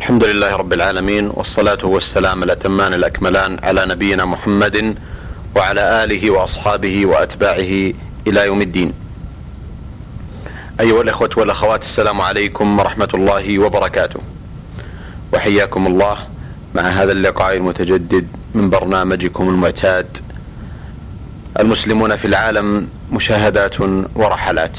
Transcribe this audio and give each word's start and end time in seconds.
الحمد 0.00 0.24
لله 0.24 0.56
رب 0.56 0.72
العالمين 0.72 1.30
والصلاة 1.34 1.78
والسلام 1.84 2.42
الأتمان 2.42 2.94
الأكملان 2.94 3.58
على 3.62 3.86
نبينا 3.86 4.24
محمد 4.24 4.96
وعلى 5.56 6.04
آله 6.04 6.30
وأصحابه 6.30 7.06
وأتباعه 7.06 7.92
إلى 8.26 8.46
يوم 8.46 8.62
الدين. 8.62 8.92
أيها 10.80 11.02
الإخوة 11.02 11.30
والأخوات 11.36 11.82
السلام 11.82 12.20
عليكم 12.20 12.78
ورحمة 12.78 13.08
الله 13.14 13.58
وبركاته. 13.58 14.20
وحياكم 15.32 15.86
الله 15.86 16.16
مع 16.74 16.82
هذا 16.82 17.12
اللقاء 17.12 17.56
المتجدد 17.56 18.26
من 18.54 18.70
برنامجكم 18.70 19.48
المعتاد. 19.48 20.18
المسلمون 21.58 22.16
في 22.16 22.24
العالم 22.24 22.88
مشاهدات 23.12 23.80
ورحلات. 24.14 24.78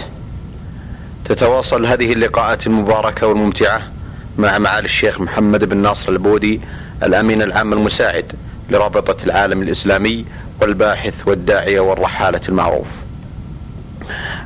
تتواصل 1.26 1.86
هذه 1.86 2.14
اللقاءات 2.14 2.68
المباركة 2.68 3.28
والممتعة 3.28 3.91
مع 4.38 4.58
معالي 4.58 4.86
الشيخ 4.86 5.22
محمد 5.22 5.64
بن 5.64 5.78
ناصر 5.78 6.12
البودي 6.12 6.62
الأمين 7.04 7.42
العام 7.42 7.74
المساعد 7.74 8.32
لرابطة 8.70 9.24
العالم 9.24 9.62
الإسلامي 9.62 10.26
والباحث 10.62 11.28
والداعية 11.28 11.80
والرحالة 11.80 12.42
المعروف. 12.50 12.88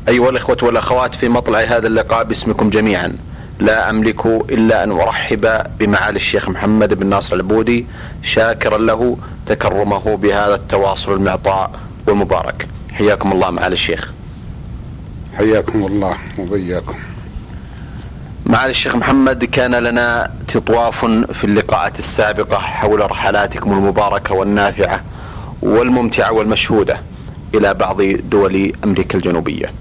أيها 0.08 0.30
الإخوة 0.30 0.58
والأخوات 0.62 1.16
في 1.16 1.30
مطلع 1.30 1.60
هذا 1.60 1.88
اللقاء 1.88 2.24
باسمكم 2.24 2.70
جميعا 2.70 3.16
لا 3.60 3.90
أملك 3.90 4.26
إلا 4.26 4.84
أن 4.84 4.92
أرحب 4.92 5.62
بمعالي 5.80 6.16
الشيخ 6.16 6.50
محمد 6.50 6.94
بن 6.94 7.08
ناصر 7.08 7.36
البودي 7.36 7.86
شاكرا 8.24 8.78
له 8.78 9.18
تكرمه 9.46 10.18
بهذا 10.18 10.56
التواصل 10.56 11.14
المعطاء 11.14 11.72
والمبارك. 12.08 12.68
حياكم 12.92 13.32
الله 13.32 13.52
معالي 13.52 13.74
الشيخ. 13.74 14.12
حياكم 15.38 15.86
الله 15.86 16.18
وبياكم. 16.38 16.96
معالي 18.46 18.70
الشيخ 18.72 18.96
محمد 18.96 19.46
كان 19.46 19.76
لنا 19.76 20.32
تطواف 20.48 21.06
في 21.06 21.44
اللقاءات 21.44 22.00
السابقة 22.00 22.58
حول 22.58 23.12
رحلاتكم 23.12 23.72
المباركة 23.72 24.36
والنافعة 24.36 25.04
والممتعة 25.62 26.32
والمشهودة 26.32 27.00
إلى 27.56 27.74
بعض 27.74 28.02
دول 28.02 28.74
أمريكا 28.84 29.18
الجنوبية. 29.18 29.72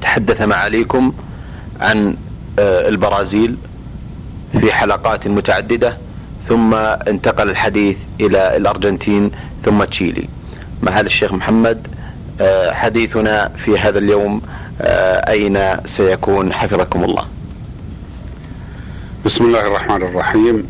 تحدث 0.00 0.42
معاليكم 0.42 1.12
عن 1.80 2.16
آه، 2.58 2.88
البرازيل 2.88 3.56
في 4.60 4.72
حلقات 4.72 5.28
متعددة 5.28 5.96
ثم 6.48 6.74
انتقل 6.74 7.50
الحديث 7.50 7.96
إلى 8.20 8.56
الأرجنتين 8.56 9.30
ثم 9.64 9.84
تشيلي. 9.84 10.28
معالي 10.82 11.06
الشيخ 11.06 11.32
محمد 11.32 11.86
آه، 12.40 12.72
حديثنا 12.72 13.48
في 13.56 13.78
هذا 13.78 13.98
اليوم 13.98 14.42
آه، 14.80 15.30
أين 15.30 15.86
سيكون؟ 15.86 16.52
حفظكم 16.52 17.04
الله. 17.04 17.33
بسم 19.24 19.44
الله 19.44 19.66
الرحمن 19.66 20.02
الرحيم. 20.02 20.66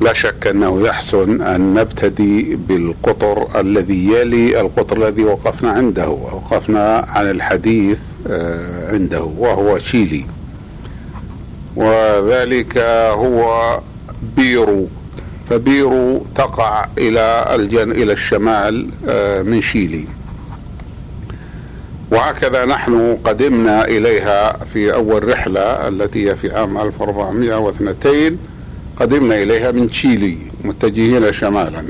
لا 0.00 0.12
شك 0.12 0.46
أنه 0.46 0.86
يحسن 0.86 1.42
أن 1.42 1.74
نبتدي 1.74 2.56
بالقطر 2.68 3.60
الذي 3.60 4.06
يلي 4.12 4.60
القطر 4.60 4.96
الذي 4.96 5.24
وقفنا 5.24 5.70
عنده 5.70 6.08
وقفنا 6.08 7.06
عن 7.08 7.30
الحديث 7.30 7.98
آه، 8.28 8.92
عنده 8.92 9.22
وهو 9.22 9.78
تشيلي 9.78 10.26
وذلك 11.76 12.78
هو 13.12 13.80
بيرو. 14.36 14.86
فبيرو 15.50 16.26
تقع 16.34 16.86
إلى 16.98 17.54
الجن 17.54 17.92
إلى 17.92 18.12
الشمال 18.12 18.88
آه، 19.08 19.42
من 19.42 19.62
شيلي. 19.62 20.04
وهكذا 22.10 22.64
نحن 22.64 23.18
قدمنا 23.24 23.84
إليها 23.84 24.64
في 24.72 24.94
أول 24.94 25.28
رحلة 25.28 25.88
التي 25.88 26.30
هي 26.30 26.36
في 26.36 26.56
عام 26.56 26.78
1402 26.78 28.38
قدمنا 28.96 29.42
إليها 29.42 29.70
من 29.70 29.90
تشيلي 29.90 30.36
متجهين 30.64 31.32
شمالا. 31.32 31.84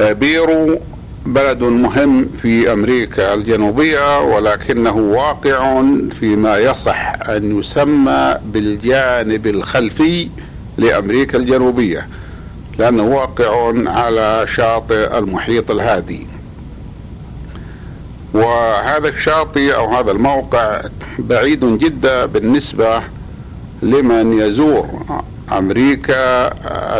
آه، 0.00 0.12
بيرو 0.12 0.80
بلد 1.26 1.62
مهم 1.62 2.28
في 2.42 2.72
أمريكا 2.72 3.34
الجنوبية 3.34 4.20
ولكنه 4.20 4.96
واقع 4.96 5.82
فيما 6.20 6.58
يصح 6.58 7.14
أن 7.28 7.58
يسمى 7.58 8.34
بالجانب 8.44 9.46
الخلفي 9.46 10.28
لأمريكا 10.78 11.38
الجنوبية 11.38 12.08
لأنه 12.78 13.02
واقع 13.02 13.72
على 13.90 14.46
شاطئ 14.54 15.18
المحيط 15.18 15.70
الهادي. 15.70 16.26
وهذا 18.36 19.08
الشاطئ 19.08 19.74
أو 19.74 19.94
هذا 19.94 20.10
الموقع 20.10 20.80
بعيد 21.18 21.78
جدا 21.78 22.26
بالنسبة 22.26 23.00
لمن 23.82 24.38
يزور 24.38 24.86
أمريكا 25.52 26.50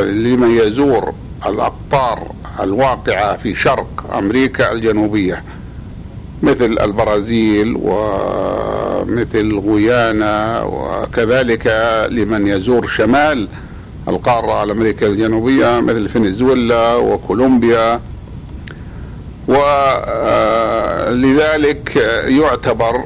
لمن 0.01 0.51
يزور 0.51 1.13
الأقطار 1.47 2.27
الواقعة 2.61 3.37
في 3.37 3.55
شرق 3.55 4.15
أمريكا 4.19 4.73
الجنوبية 4.73 5.43
مثل 6.43 6.77
البرازيل 6.83 7.79
ومثل 7.83 9.59
غيانا 9.59 10.63
وكذلك 10.63 11.67
لمن 12.11 12.47
يزور 12.47 12.87
شمال 12.89 13.49
القارة 14.09 14.63
الأمريكية 14.63 15.07
الجنوبية 15.07 15.81
مثل 15.81 16.09
فنزويلا 16.09 16.95
وكولومبيا. 16.95 18.01
ولذلك 21.09 21.97
يعتبر 22.29 23.05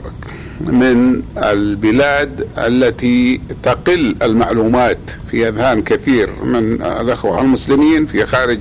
من 0.61 1.23
البلاد 1.37 2.49
التي 2.59 3.41
تقل 3.63 4.17
المعلومات 4.23 4.99
في 5.31 5.49
أذهان 5.49 5.83
كثير 5.83 6.31
من 6.45 6.83
الأخوة 6.83 7.41
المسلمين 7.41 8.07
في 8.07 8.27
خارج 8.27 8.59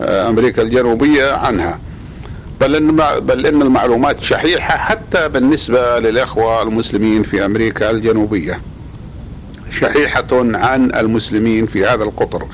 أمريكا 0.00 0.62
الجنوبية 0.62 1.32
عنها. 1.32 1.78
بل 2.60 2.76
إن 2.76 2.96
بل 3.20 3.46
إن 3.46 3.62
المعلومات 3.62 4.20
شحيحة 4.20 4.78
حتى 4.78 5.28
بالنسبة 5.28 5.98
للأخوة 5.98 6.62
المسلمين 6.62 7.22
في 7.22 7.44
أمريكا 7.44 7.90
الجنوبية. 7.90 8.60
شحيحة 9.80 10.26
عن 10.32 10.94
المسلمين 10.94 11.66
في 11.66 11.86
هذا 11.86 12.04
القطر. 12.04 12.46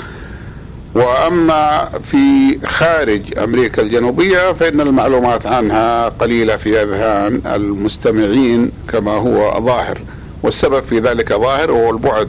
وأما 0.94 1.88
في 2.02 2.58
خارج 2.66 3.38
أمريكا 3.38 3.82
الجنوبية 3.82 4.52
فإن 4.52 4.80
المعلومات 4.80 5.46
عنها 5.46 6.08
قليلة 6.08 6.56
في 6.56 6.82
أذهان 6.82 7.40
المستمعين 7.46 8.70
كما 8.88 9.10
هو 9.12 9.60
ظاهر 9.66 9.98
والسبب 10.42 10.84
في 10.84 10.98
ذلك 10.98 11.32
ظاهر 11.32 11.72
هو 11.72 11.90
البعد 11.90 12.28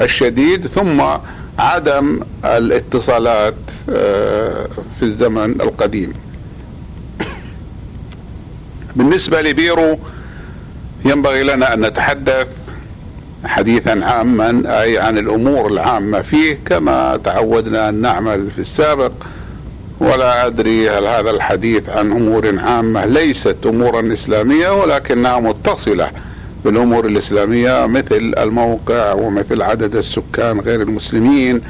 الشديد 0.00 0.66
ثم 0.66 1.02
عدم 1.58 2.20
الاتصالات 2.44 3.54
آه، 3.90 4.66
في 4.98 5.02
الزمن 5.02 5.60
القديم. 5.60 6.12
بالنسبة 8.96 9.42
لبيرو 9.42 9.98
ينبغي 11.04 11.42
لنا 11.42 11.74
أن 11.74 11.80
نتحدث 11.80 12.48
حديثا 13.44 14.00
عاما 14.04 14.62
أي 14.82 14.98
عن 14.98 15.18
الأمور 15.18 15.66
العامة 15.66 16.22
فيه 16.22 16.58
كما 16.66 17.16
تعودنا 17.24 17.88
أن 17.88 17.94
نعمل 17.94 18.50
في 18.50 18.58
السابق. 18.58 19.12
ولا 20.00 20.46
أدري 20.46 20.90
هل 20.90 21.04
هذا 21.04 21.30
الحديث 21.30 21.88
عن 21.88 22.12
أمور 22.12 22.58
عامة 22.58 23.04
ليست 23.04 23.56
امورا 23.66 24.12
إسلامية 24.12 24.82
ولكنها 24.82 25.40
متصلة 25.40 26.10
بالأمور 26.64 27.06
الإسلامية 27.06 27.86
مثل 27.86 28.34
الموقع 28.38 29.12
ومثل 29.12 29.62
عدد 29.62 29.96
السكان 29.96 30.60
غير 30.60 30.82
المسلمين 30.82 31.60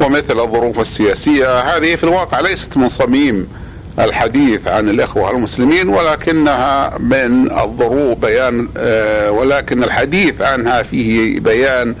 ومثل 0.00 0.40
الظروف 0.40 0.80
السياسية. 0.80 1.58
هذه 1.60 1.96
في 1.96 2.04
الواقع 2.04 2.40
ليست 2.40 2.76
من 2.76 2.88
صميم 2.88 3.48
الحديث 4.04 4.68
عن 4.68 4.88
الإخوة 4.88 5.30
المسلمين 5.30 5.88
ولكنها 5.88 6.98
من 6.98 7.50
الظروف 7.60 8.18
بيان 8.18 8.68
آه، 8.76 9.30
ولكن 9.30 9.84
الحديث 9.84 10.40
عنها 10.40 10.82
فيه 10.82 11.40
بيان 11.40 11.94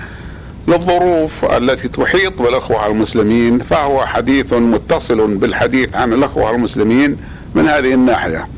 للظروف 0.68 1.44
التي 1.44 1.88
تحيط 1.88 2.42
بالإخوة 2.42 2.86
المسلمين 2.86 3.58
فهو 3.58 4.06
حديث 4.06 4.52
متصل 4.52 5.34
بالحديث 5.34 5.94
عن 5.94 6.12
الإخوة 6.12 6.50
المسلمين 6.50 7.16
من 7.54 7.68
هذه 7.68 7.94
الناحية. 7.94 8.48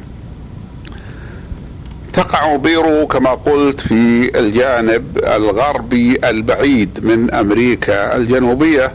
تقع 2.13 2.57
بيرو 2.57 3.07
كما 3.07 3.31
قلت 3.31 3.81
في 3.81 4.31
الجانب 4.39 5.19
الغربي 5.25 6.29
البعيد 6.31 6.99
من 7.03 7.35
أمريكا 7.35 8.17
الجنوبية. 8.17 8.93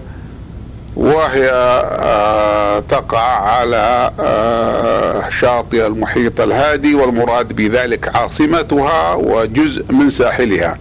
وهي 0.97 1.49
آه، 1.51 2.79
تقع 2.79 3.19
على 3.19 4.11
آه، 4.19 5.29
شاطئ 5.29 5.87
المحيط 5.87 6.41
الهادي 6.41 6.95
والمراد 6.95 7.53
بذلك 7.53 8.15
عاصمتها 8.15 9.13
وجزء 9.13 9.85
من 9.93 10.09
ساحلها. 10.09 10.77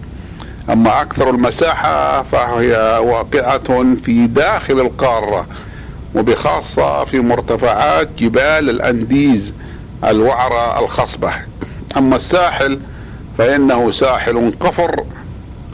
أما 0.69 1.01
أكثر 1.01 1.29
المساحة 1.29 2.23
فهي 2.23 2.99
واقعة 3.03 3.95
في 4.03 4.27
داخل 4.27 4.79
القارة 4.79 5.45
وبخاصة 6.15 7.03
في 7.03 7.19
مرتفعات 7.19 8.09
جبال 8.19 8.69
الأنديز 8.69 9.53
الوعرة 10.05 10.79
الخصبة. 10.79 11.31
أما 11.97 12.15
الساحل 12.15 12.79
فإنه 13.37 13.91
ساحل 13.91 14.53
قفر 14.59 15.03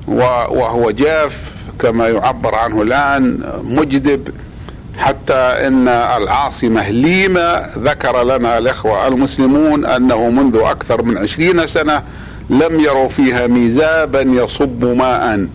وهو 0.07 0.91
جاف 0.91 1.52
كما 1.79 2.09
يعبر 2.09 2.55
عنه 2.55 2.81
الآن 2.81 3.39
مجدب 3.63 4.29
حتى 4.97 5.33
إن 5.33 5.87
العاصمة 5.87 6.89
ليما 6.89 7.69
ذكر 7.77 8.23
لنا 8.23 8.57
الإخوة 8.57 9.07
المسلمون 9.07 9.85
أنه 9.85 10.29
منذ 10.29 10.57
أكثر 10.63 11.01
من 11.01 11.17
عشرين 11.17 11.67
سنة 11.67 12.03
لم 12.49 12.79
يروا 12.79 13.09
فيها 13.09 13.47
ميزابا 13.47 14.21
يصب 14.21 14.85
ماء 14.85 15.47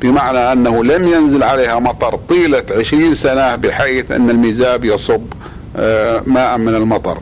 بمعنى 0.00 0.38
أنه 0.52 0.84
لم 0.84 1.08
ينزل 1.08 1.42
عليها 1.42 1.78
مطر 1.78 2.16
طيلة 2.28 2.62
عشرين 2.70 3.14
سنة 3.14 3.56
بحيث 3.56 4.10
أن 4.12 4.30
الميزاب 4.30 4.84
يصب 4.84 5.22
آه، 5.76 6.22
ماء 6.26 6.58
من 6.58 6.74
المطر. 6.74 7.18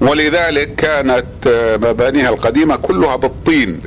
ولذلك 0.00 0.74
كانت 0.74 1.26
آه، 1.46 1.76
مبانيها 1.76 2.28
القديمة 2.28 2.76
كلها 2.76 3.16
بالطين 3.16 3.80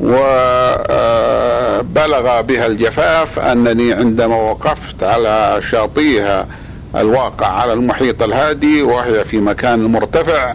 وبلغ 0.00 1.80
بها 2.40 2.66
الجفاف 2.66 3.38
أنني 3.38 3.92
عندما 3.92 4.36
وقفت 4.36 5.02
على 5.02 5.60
شاطئها 5.70 6.46
الواقع 6.96 7.46
على 7.46 7.72
المحيط 7.72 8.22
الهادي 8.22 8.82
وهي 8.82 9.24
في 9.24 9.38
مكان 9.38 9.78
مرتفع 9.78 10.54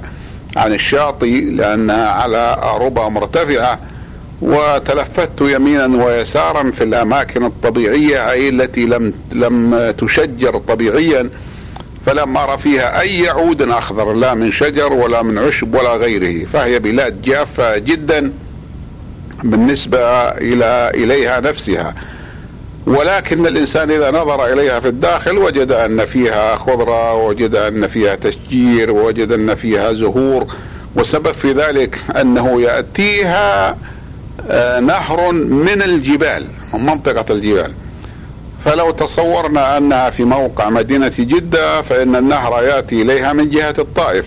عن 0.55 0.73
الشاطئ 0.73 1.43
لأنها 1.43 2.09
على 2.09 2.57
ربى 2.79 3.01
مرتفعة 3.01 3.79
وتلفت 4.41 5.41
يمينا 5.41 6.05
ويسارا 6.05 6.71
في 6.71 6.83
الأماكن 6.83 7.45
الطبيعية 7.45 8.31
أي 8.31 8.49
التي 8.49 8.85
لم 8.85 9.13
لم 9.31 9.91
تشجر 9.97 10.57
طبيعيا 10.57 11.29
فلم 12.05 12.37
أرى 12.37 12.57
فيها 12.57 13.01
أي 13.01 13.29
عود 13.29 13.61
أخضر 13.61 14.13
لا 14.13 14.33
من 14.33 14.51
شجر 14.51 14.93
ولا 14.93 15.21
من 15.21 15.37
عشب 15.37 15.75
ولا 15.75 15.95
غيره 15.95 16.45
فهي 16.45 16.79
بلاد 16.79 17.21
جافة 17.21 17.77
جدا. 17.77 18.31
بالنسبة 19.43 19.99
إلى 20.29 20.91
إليها 20.95 21.39
نفسها. 21.39 21.95
ولكن 22.85 23.47
الإنسان 23.47 23.91
إذا 23.91 24.11
نظر 24.11 24.53
إليها 24.53 24.79
في 24.79 24.87
الداخل 24.87 25.37
وجد 25.37 25.71
أن 25.71 26.05
فيها 26.05 26.55
خضرة 26.55 27.13
وجد 27.13 27.55
أن 27.55 27.87
فيها 27.87 28.15
تشجير 28.15 28.91
وجد 28.91 29.31
أن 29.31 29.55
فيها 29.55 29.93
زهور 29.93 30.47
والسبب 30.95 31.31
في 31.31 31.51
ذلك 31.51 31.99
أنه 32.21 32.61
يأتيها 32.61 33.77
آه، 34.49 34.79
نهر 34.79 35.31
من 35.31 35.81
الجبال 35.81 36.45
من 36.73 36.85
منطقة 36.85 37.25
الجبال. 37.33 37.71
فلو 38.65 38.91
تصورنا 38.91 39.77
أنها 39.77 40.09
في 40.09 40.23
موقع 40.23 40.69
مدينة 40.69 41.13
جدة 41.19 41.81
فإن 41.81 42.15
النهر 42.15 42.63
يأتي 42.63 43.01
إليها 43.01 43.33
من 43.33 43.49
جهة 43.49 43.75
الطائف. 43.79 44.25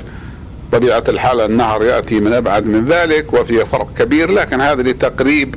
طبيعة 0.72 1.04
الحال 1.08 1.40
النهر 1.40 1.84
يأتي 1.84 2.20
من 2.20 2.32
أبعد 2.32 2.66
من 2.66 2.84
ذلك 2.84 3.32
وفي 3.32 3.66
فرق 3.66 3.88
كبير 3.98 4.30
لكن 4.30 4.60
هذا 4.60 4.82
لتقريب 4.82 5.54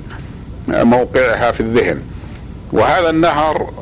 موقعها 0.67 1.51
في 1.51 1.59
الذهن. 1.59 2.01
وهذا 2.71 3.09
النهر 3.09 3.73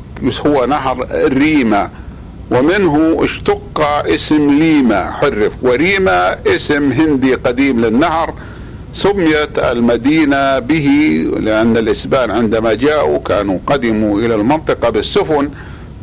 هو 0.48 0.66
نهر 0.66 1.08
ريما 1.14 1.90
ومنه 2.52 3.18
اشتق 3.24 3.82
اسم 4.08 4.60
ليما 4.60 5.12
حرف. 5.12 5.52
وريما 5.62 6.38
اسم 6.48 6.92
هندي 6.92 7.34
قديم 7.34 7.86
للنهر 7.86 8.34
سميت 8.94 9.60
المدينة 9.60 10.60
به 10.60 10.88
لأن 11.40 11.78
الإسبان 11.78 12.32
عندما 12.32 12.74
جاءوا 12.74 13.20
كانوا 13.20 13.60
قدموا 13.68 14.20
إلى 14.20 14.36
المنطقة 14.36 14.90
بالسفن. 14.90 15.50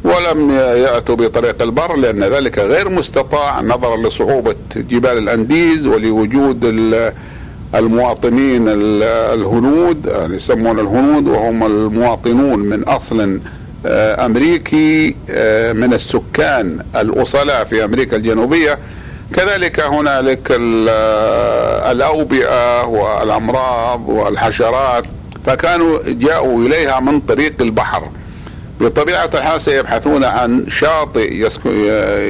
ولم 0.05 0.50
يأتوا 0.50 1.14
بطريق 1.14 1.62
البر 1.62 1.97
لأن 1.97 2.25
ذلك 2.25 2.58
غير 2.58 2.88
مستطاع 2.88 3.61
نظرا 3.61 3.97
لصعوبة 3.97 4.55
جبال 4.76 5.19
الأنديز 5.19 5.87
ولوجود 5.87 6.64
المواطنين 7.75 8.64
الهنود 8.69 10.06
يعني 10.06 10.37
يسمون 10.37 10.79
الهنود 10.79 11.29
وهم 11.29 11.67
المواطنون 11.67 12.58
من 12.58 12.82
أصل 12.82 13.41
آه، 13.87 14.26
أمريكي 14.26 15.17
آه، 15.31 15.73
من 15.73 15.94
السكان 15.94 16.79
الأصلاء 16.97 17.64
في 17.64 17.85
أمريكا 17.85 18.17
الجنوبية. 18.17 18.79
كذلك 19.37 19.81
هنالك 19.81 20.49
الأوبئة 21.91 22.87
والأمراض 22.87 24.08
والحشرات 24.08 25.05
فكانوا 25.47 25.99
جاءوا 26.06 26.67
إليها 26.67 27.00
من 27.00 27.20
طريق 27.20 27.52
البحر. 27.61 28.02
بطبيعة 28.80 29.30
الحال 29.34 29.60
سيبحثون 29.60 30.24
عن 30.24 30.66
شاطئ 30.68 31.48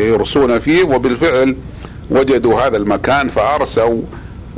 يرسون 0.09 0.59
فيه 0.59 0.83
وبالفعل 0.83 1.57
وجدوا 2.11 2.61
هذا 2.61 2.77
المكان 2.77 3.29
فأرسوا 3.29 4.03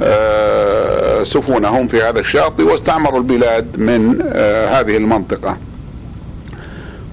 آه، 0.00 1.24
سفنهم 1.24 1.88
في 1.88 2.02
هذا 2.02 2.20
الشاطئ 2.20 2.62
واستعمروا 2.62 3.18
البلاد 3.18 3.78
من 3.78 4.18
آه، 4.32 4.80
هذه 4.80 4.96
المنطقة. 4.96 5.56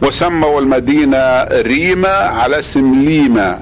وسموا 0.01 0.61
المدينة 0.61 1.43
ريما 1.43 2.09
على 2.09 2.59
اسم 2.59 2.95
ليما. 3.03 3.59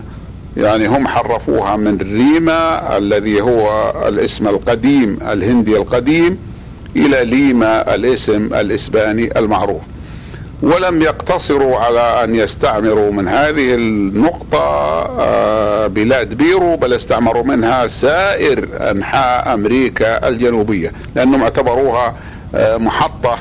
يعني 0.58 0.88
هم 0.88 1.08
حرفوها 1.08 1.76
من 1.76 1.98
ريما 1.98 2.98
الذي 2.98 3.42
هو 3.42 3.94
الاسم 4.08 4.48
القديم 4.48 5.20
الهندي 5.32 5.78
القديم 5.78 6.38
إلى 6.96 7.26
ليما 7.26 7.96
الاسم 7.96 8.46
الإسباني 8.54 9.40
المعروف. 9.40 9.82
ولم 10.62 11.02
يقتصروا 11.02 11.78
على 11.78 12.24
أن 12.24 12.36
يستعمروا 12.36 13.12
من 13.12 13.28
هذه 13.28 13.76
النقطة 13.76 14.60
آه، 15.20 15.88
بلاد 15.88 16.34
بيرو 16.34 16.76
بل 16.76 16.94
استعمروا 16.94 17.44
منها 17.44 17.88
سائر 17.88 18.68
أنحاء 18.92 19.54
أمريكا 19.54 20.28
الجنوبية 20.28 20.92
لأنهم 21.16 21.42
اعتبروها 21.42 22.16
آه، 22.56 22.78
محطة 22.78 23.38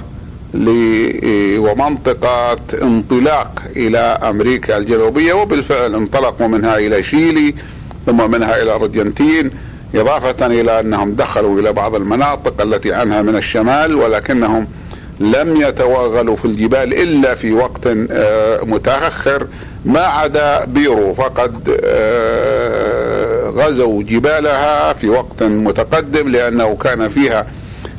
ومنطقة 1.58 2.58
انطلاق 2.82 3.62
إلى 3.76 3.98
أمريكا 3.98 4.78
الجنوبية 4.78 5.32
وبالفعل 5.32 5.94
انطلقوا 5.94 6.46
منها 6.46 6.78
إلى 6.78 7.02
شيلي 7.02 7.54
ثم 8.06 8.30
منها 8.30 8.54
إلى 8.54 8.62
الارجنتين 8.62 9.50
إضافة 9.94 10.46
إلى 10.46 10.80
أنهم 10.80 11.14
دخلوا 11.14 11.60
إلى 11.60 11.72
بعض 11.72 11.94
المناطق 11.94 12.62
التي 12.62 12.92
عنها 12.92 13.22
من 13.22 13.36
الشمال 13.36 13.94
ولكنهم 13.94 14.66
لم 15.20 15.56
يتوغلوا 15.56 16.36
في 16.36 16.44
الجبال 16.44 17.02
إلا 17.02 17.34
في 17.34 17.52
وقت 17.52 17.86
آه، 18.10 18.60
متأخر 18.64 19.46
ما 19.84 20.00
عدا 20.00 20.64
بيرو. 20.64 21.14
فقد 21.14 21.78
آه، 21.84 23.48
غزوا 23.48 24.02
جبالها 24.02 24.92
في 24.92 25.08
وقت 25.08 25.42
متقدم 25.42 26.28
لأنه 26.28 26.76
كان 26.76 27.08
فيها 27.08 27.46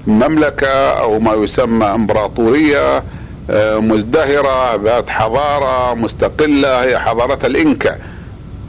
مملكة 0.08 0.90
أو 1.00 1.20
ما 1.20 1.34
يسمى 1.34 1.86
إمبراطورية 1.86 3.04
آه، 3.50 3.80
مزدهرة 3.80 4.76
ذات 4.76 5.10
حضارة 5.10 5.94
مستقلة 5.94 6.84
هي 6.84 7.00
حضارة 7.00 7.46
الإنكا 7.46 7.98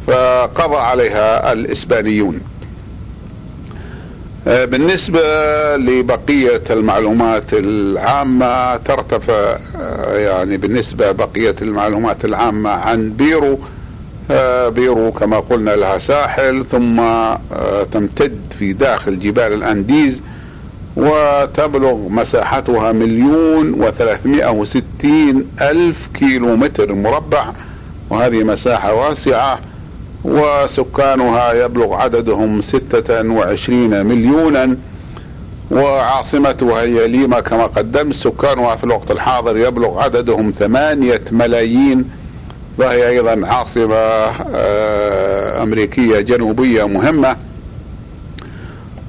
فقضى 0.06 0.76
عليها 0.76 1.52
الإسبانيون. 1.52 2.40
بالنسبة 4.46 5.20
لبقية 5.76 6.62
المعلومات 6.70 7.52
العامة 7.52 8.76
ترتفع 8.76 9.58
آه، 9.80 10.16
يعني 10.16 10.56
بالنسبة 10.56 11.12
بقية 11.12 11.54
المعلومات 11.62 12.24
العامة 12.24 12.70
عن 12.70 13.10
بيرو 13.10 13.58
آه، 14.30 14.68
بيرو 14.68 15.12
كما 15.12 15.40
قلنا 15.40 15.70
لها 15.70 15.98
ساحل 15.98 16.64
ثم 16.70 17.02
تمتد 17.92 18.38
في 18.58 18.72
داخل 18.72 19.18
جبال 19.18 19.52
الأنديز 19.52 20.20
وتبلغ 20.96 22.08
مساحتها 22.08 22.92
مليون 22.92 23.74
وثلاثمائة 23.82 24.50
وستين 24.50 25.46
ألف 25.60 26.08
كيلو 26.14 26.56
متر 26.56 26.94
مربع 26.94 27.52
وهذه 28.10 28.44
مساحة 28.44 28.94
واسعة. 28.94 29.60
وسكانها 30.24 31.52
يبلغ 31.52 31.94
عددهم 31.94 32.60
ستة 32.60 33.30
وعشرين 33.32 34.06
مليونا. 34.06 34.76
وعاصمتها 35.70 36.82
هي 36.82 37.08
ليما 37.08 37.40
كما 37.40 37.66
قدمت 37.66 38.14
سكانها 38.14 38.76
في 38.76 38.84
الوقت 38.84 39.10
الحاضر 39.10 39.56
يبلغ 39.56 40.00
عددهم 40.00 40.50
ثمانية 40.50 41.20
ملايين. 41.32 42.10
وهي 42.78 43.08
أيضا 43.08 43.46
عاصمة 43.46 43.94
آه، 43.94 45.62
أمريكية 45.62 46.20
جنوبية 46.20 46.84
مهمة. 46.84 47.36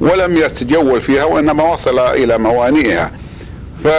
ولم 0.00 0.36
يتجول 0.36 1.00
فيها 1.00 1.24
وإنما 1.24 1.72
وصل 1.72 1.98
إلى 1.98 2.38
موانئها 2.38 3.10
فلم 3.84 3.90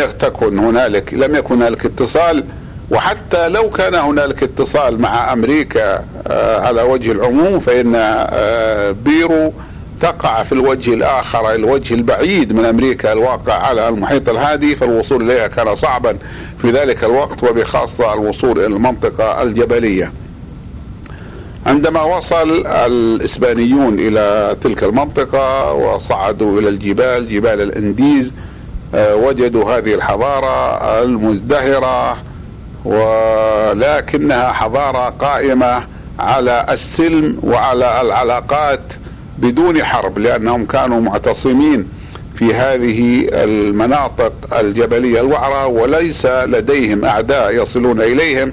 آه، 0.00 0.10
تكن 0.18 0.58
هنالك 0.58 1.14
لم 1.14 1.34
يكن 1.34 1.54
هنالك 1.54 1.84
اتصال 1.86 2.44
وحتى 2.90 3.48
لو 3.48 3.70
كان 3.70 3.94
هنالك 3.94 4.42
اتصال 4.42 5.00
مع 5.00 5.32
أمريكا 5.32 6.04
آه، 6.26 6.60
على 6.60 6.82
وجه 6.82 7.12
العموم 7.12 7.60
فإن 7.60 7.92
آه، 7.96 8.90
بيرو 8.90 9.52
تقع 10.00 10.42
في 10.42 10.52
الوجه 10.52 10.94
الآخر 10.94 11.54
الوجه 11.54 11.94
البعيد 11.94 12.52
من 12.52 12.64
أمريكا 12.64 13.12
الواقع 13.12 13.52
على 13.52 13.88
المحيط 13.88 14.28
الهادي 14.28 14.76
فالوصول 14.76 15.30
إليها 15.30 15.46
كان 15.46 15.76
صعبا 15.76 16.16
في 16.62 16.70
ذلك 16.70 17.04
الوقت 17.04 17.42
وبخاصة 17.42 18.14
الوصول 18.14 18.58
إلى 18.58 18.66
المنطقة 18.66 19.42
الجبلية. 19.42 20.12
عندما 21.66 22.02
وصل 22.02 22.66
الإسبانيون 22.66 23.98
إلى 23.98 24.56
تلك 24.60 24.84
المنطقة 24.84 25.72
وصعدوا 25.72 26.60
إلى 26.60 26.68
الجبال 26.68 27.28
جبال 27.28 27.60
الإنديز 27.60 28.32
آه، 28.94 29.16
وجدوا 29.16 29.78
هذه 29.78 29.94
الحضارة 29.94 30.78
المزدهرة 31.02 32.16
ولكنها 32.84 34.52
حضارة 34.52 35.08
قائمة 35.08 35.82
على 36.18 36.66
السلم 36.70 37.38
وعلى 37.42 38.00
العلاقات 38.00 38.92
بدون 39.38 39.84
حرب 39.84 40.18
لأنهم 40.18 40.66
كانوا 40.66 41.00
معتصمين 41.00 41.88
في 42.34 42.54
هذه 42.54 43.26
المناطق 43.32 44.32
الجبلية 44.58 45.20
الوعرة 45.20 45.66
وليس 45.66 46.26
لديهم 46.26 47.04
أعداء 47.04 47.62
يصلون 47.62 48.00
إليهم. 48.00 48.52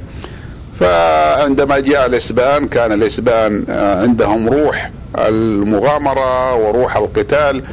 فعندما 0.79 1.79
جاء 1.79 2.05
الإسبان 2.05 2.67
كان 2.67 2.91
الإسبان 2.91 3.63
آه، 3.69 4.01
عندهم 4.01 4.49
روح 4.49 4.91
المغامرة 5.17 6.55
وروح 6.55 6.97
القتال 6.97 7.63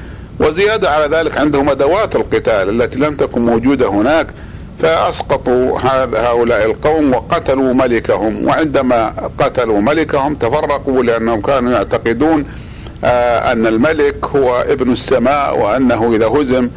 وزيادة 0.40 0.90
على 0.90 1.16
ذلك 1.16 1.38
عندهم 1.38 1.70
أدوات 1.70 2.16
القتال 2.16 2.82
التي 2.82 2.98
لم 2.98 3.14
تكن 3.14 3.40
موجودة 3.40 3.88
هناك 3.88 4.26
فأسقطوا 4.82 5.78
هؤلاء 6.16 6.66
القوم 6.66 7.14
وقتلوا 7.14 7.72
ملكهم. 7.72 8.46
وعندما 8.46 9.12
قتلوا 9.38 9.80
ملكهم 9.80 10.34
تفرقوا 10.34 11.02
لأنهم 11.02 11.40
كانوا 11.40 11.72
يعتقدون 11.72 12.44
آه، 13.04 13.52
أن 13.52 13.66
الملك 13.66 14.26
هو 14.36 14.60
ابن 14.68 14.92
السماء 14.92 15.58
وأنه 15.58 16.14
إذا 16.16 16.26
هزم 16.26 16.68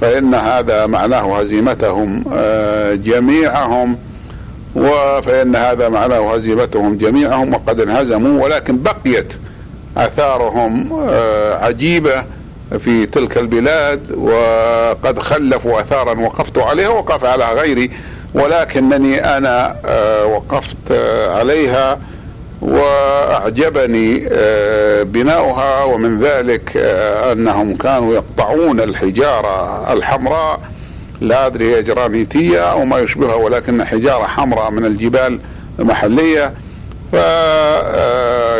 فإن 0.00 0.34
هذا 0.34 0.86
معناه 0.86 1.38
هزيمتهم 1.38 2.24
آه، 2.32 2.94
جميعهم. 2.94 3.96
فإن 5.20 5.56
هذا 5.56 5.88
معناه 5.88 6.34
هزيمتهم 6.34 6.98
جميعهم 6.98 7.54
وقد 7.54 7.80
انهزموا 7.80 8.44
ولكن 8.44 8.82
بقيت 8.82 9.32
آثارهم 9.96 11.00
آه، 11.08 11.64
عجيبة 11.64 12.24
في 12.78 13.06
تلك 13.06 13.38
البلاد 13.38 14.12
وقد 14.12 15.18
خلفوا 15.18 15.80
آثارا 15.80 16.20
وقفت 16.20 16.58
عليها 16.58 16.88
وقف 16.88 17.24
على 17.24 17.44
غيري 17.44 17.90
ولكنني 18.34 19.36
أنا 19.36 19.76
آه، 19.84 20.26
وقفت 20.26 20.76
آه، 20.90 21.38
عليها 21.38 21.98
وأعجبني 22.62 24.28
بناؤها 25.04 25.84
ومن 25.84 26.20
ذلك 26.20 26.76
أنهم 27.32 27.76
كانوا 27.76 28.14
يقطعون 28.14 28.80
الحجارة 28.80 29.92
الحمراء 29.92 30.60
لا 31.20 31.46
أدري 31.46 31.76
هي 31.76 31.82
جرانيتيه 31.82 32.58
أو 32.72 32.84
ما 32.84 32.98
يشبهها 32.98 33.34
ولكن 33.34 33.84
حجارة 33.84 34.26
حمراء 34.26 34.70
من 34.70 34.84
الجبال 34.84 35.38
المحلية 35.78 36.52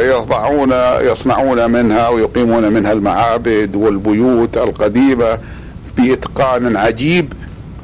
فيصنعون 0.04 0.72
يصنعون 1.00 1.70
منها 1.70 2.08
ويقيمون 2.08 2.72
منها 2.72 2.92
المعابد 2.92 3.76
والبيوت 3.76 4.56
القديمة 4.56 5.38
بإتقان 5.96 6.76
عجيب 6.76 7.32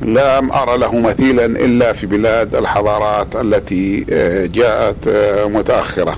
لم 0.02 0.52
ارى 0.52 0.78
له 0.78 0.98
مثيلا 0.98 1.44
إلا 1.44 1.92
في 1.92 2.06
بلاد 2.06 2.54
الحضارات 2.54 3.36
التي 3.36 4.06
آه، 4.10 4.46
جاءت 4.46 4.96
آه، 5.08 5.46
متأخرة. 5.46 6.16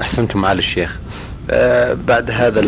أحسنتم 0.00 0.40
معالي 0.40 0.58
الشيخ. 0.58 0.98
آه، 1.50 1.96
بعد 2.06 2.30
هذا 2.30 2.60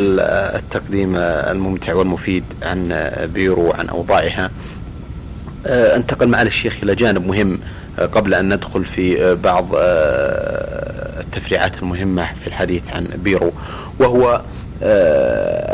التقديم 0.56 1.16
الممتع 1.16 1.94
والمفيد 1.94 2.44
عن 2.62 3.08
بيرو 3.34 3.62
وعن 3.62 3.88
أوضاعها 3.88 4.50
آه، 5.66 5.96
أنتقل 5.96 6.28
معالي 6.28 6.48
الشيخ 6.48 6.76
إلى 6.82 6.94
جانب 6.94 7.26
مهم 7.26 7.58
آه، 7.98 8.06
قبل 8.06 8.34
أن 8.34 8.54
ندخل 8.54 8.84
في 8.84 9.34
بعض 9.34 9.66
التفريعات 11.20 11.82
المهمة 11.82 12.28
في 12.40 12.46
الحديث 12.46 12.82
عن 12.92 13.06
بيرو 13.24 13.52
وهو 13.98 14.40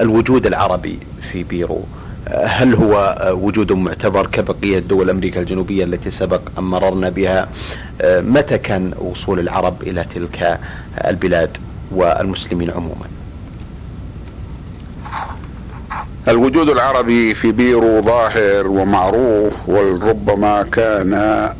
الوجود 0.01 0.47
العربي 0.47 0.99
في 1.33 1.43
بيرو. 1.43 1.85
هل 2.45 2.75
هو 2.75 3.17
وجود 3.43 3.73
معتبر 3.73 4.27
كبقية 4.27 4.79
دول 4.79 5.11
أمريكا 5.11 5.41
الجنوبية 5.41 5.85
التي 5.85 6.11
سبق 6.11 6.41
أن 6.59 6.65
مررنا 6.65 7.09
بها؟ 7.09 7.49
متى 8.05 8.59
كان 8.59 8.93
وصول 8.99 9.41
العرب 9.41 9.83
إلى 9.83 10.05
تلك 10.15 10.59
البلاد؟ 11.09 11.57
والمسلمين 11.95 12.71
عموما. 12.71 13.07
الوجود 16.29 16.69
العربي 16.69 17.35
في 17.35 17.53
بيرو 17.53 18.01
ظاهر 18.03 18.67
ومعروف 18.67 19.53
ولربما 19.67 20.63
كان 20.73 21.15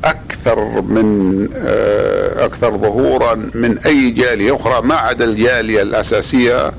أكثر 0.05 0.83
من 0.83 1.49
آه، 1.57 2.45
أكثر 2.45 2.77
ظهورا 2.79 3.35
من 3.55 3.79
أي 3.87 4.11
جالية 4.11 4.57
أخرى 4.57 4.83
ما 4.83 4.95
عدا 4.95 5.25
الجالية 5.25 5.83
الأساسية 5.83 6.73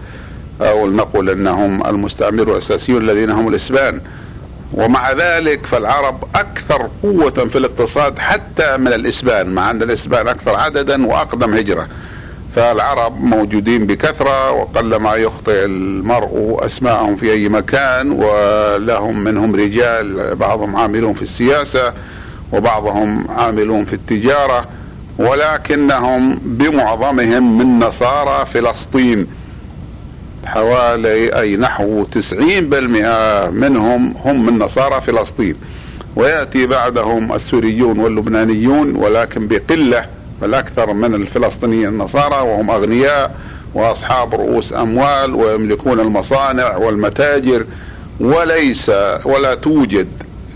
أو 0.62 0.88
نقول 0.88 1.29
أنهم 1.29 1.88
المستعمرون 1.88 2.50
الأساسيون 2.55 3.01
الذين 3.01 3.29
هم 3.29 3.47
الإسبان. 3.47 4.01
ومع 4.74 5.12
ذلك 5.12 5.65
فالعرب 5.65 6.24
أكثر 6.35 6.89
قوة 7.03 7.31
في 7.31 7.57
الاقتصاد 7.57 8.19
حتى 8.19 8.77
من 8.77 8.88
الإسبان 8.93 9.50
مع 9.50 9.71
أن 9.71 9.83
الإسبان 9.83 10.27
أكثر 10.27 10.55
عددا 10.55 11.07
وأقدم 11.07 11.53
هجرة. 11.53 11.88
فالعرب 12.55 13.24
موجودين 13.24 13.88
بكثرة 13.88 14.51
وقلما 14.51 15.15
يخطئ 15.15 15.65
المرء 15.65 16.59
أسماءهم 16.65 17.15
في 17.15 17.31
أي 17.31 17.50
مكان 17.50 18.12
ولهم 18.12 19.24
منهم 19.24 19.55
رجال 19.55 20.35
بعضهم 20.35 20.75
عاملون 20.75 21.13
في 21.13 21.21
السياسة 21.21 21.93
وبعضهم 22.51 23.25
عاملون 23.29 23.85
في 23.85 23.93
التجارة 23.93 24.65
ولكنهم 25.17 26.39
بمعظمهم 26.43 27.57
من 27.57 27.79
نصارى 27.79 28.45
فلسطين 28.45 29.27
حوالي 30.45 31.39
أي 31.39 31.57
نحو 31.57 32.03
تسعين 32.03 32.69
بالمئة 32.69 33.50
منهم 33.50 34.13
هم 34.25 34.45
من 34.45 34.59
نصارى 34.59 35.01
فلسطين. 35.01 35.55
ويأتي 36.15 36.67
بعدهم 36.67 37.33
السوريون 37.33 38.00
واللبنانيون 38.00 38.95
ولكن 38.95 39.47
بقلة 39.47 40.05
الأكثر 40.44 40.94
من 40.94 41.15
الفلسطينيين 41.15 41.88
النصارى 41.88 42.36
وهم 42.36 42.70
أغنياء 42.72 43.36
وأصحاب 43.74 44.36
رؤوس 44.36 44.74
أموال 44.74 45.36
ويملكون 45.36 46.00
المصانع 46.00 46.77
والمتاجر 46.77 47.65
وليس 48.20 48.92
ولا 49.25 49.56
توجد 49.56 50.08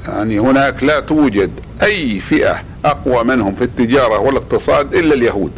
يعني 0.07 0.39
هناك 0.39 0.83
لا 0.83 0.99
توجد 0.99 1.51
أي 1.83 2.19
فئة 2.19 2.61
أقوى 2.85 3.23
منهم 3.23 3.55
في 3.55 3.63
التجارة 3.63 4.19
والاقتصاد 4.19 4.95
إلا 4.95 5.13
اليهود. 5.13 5.51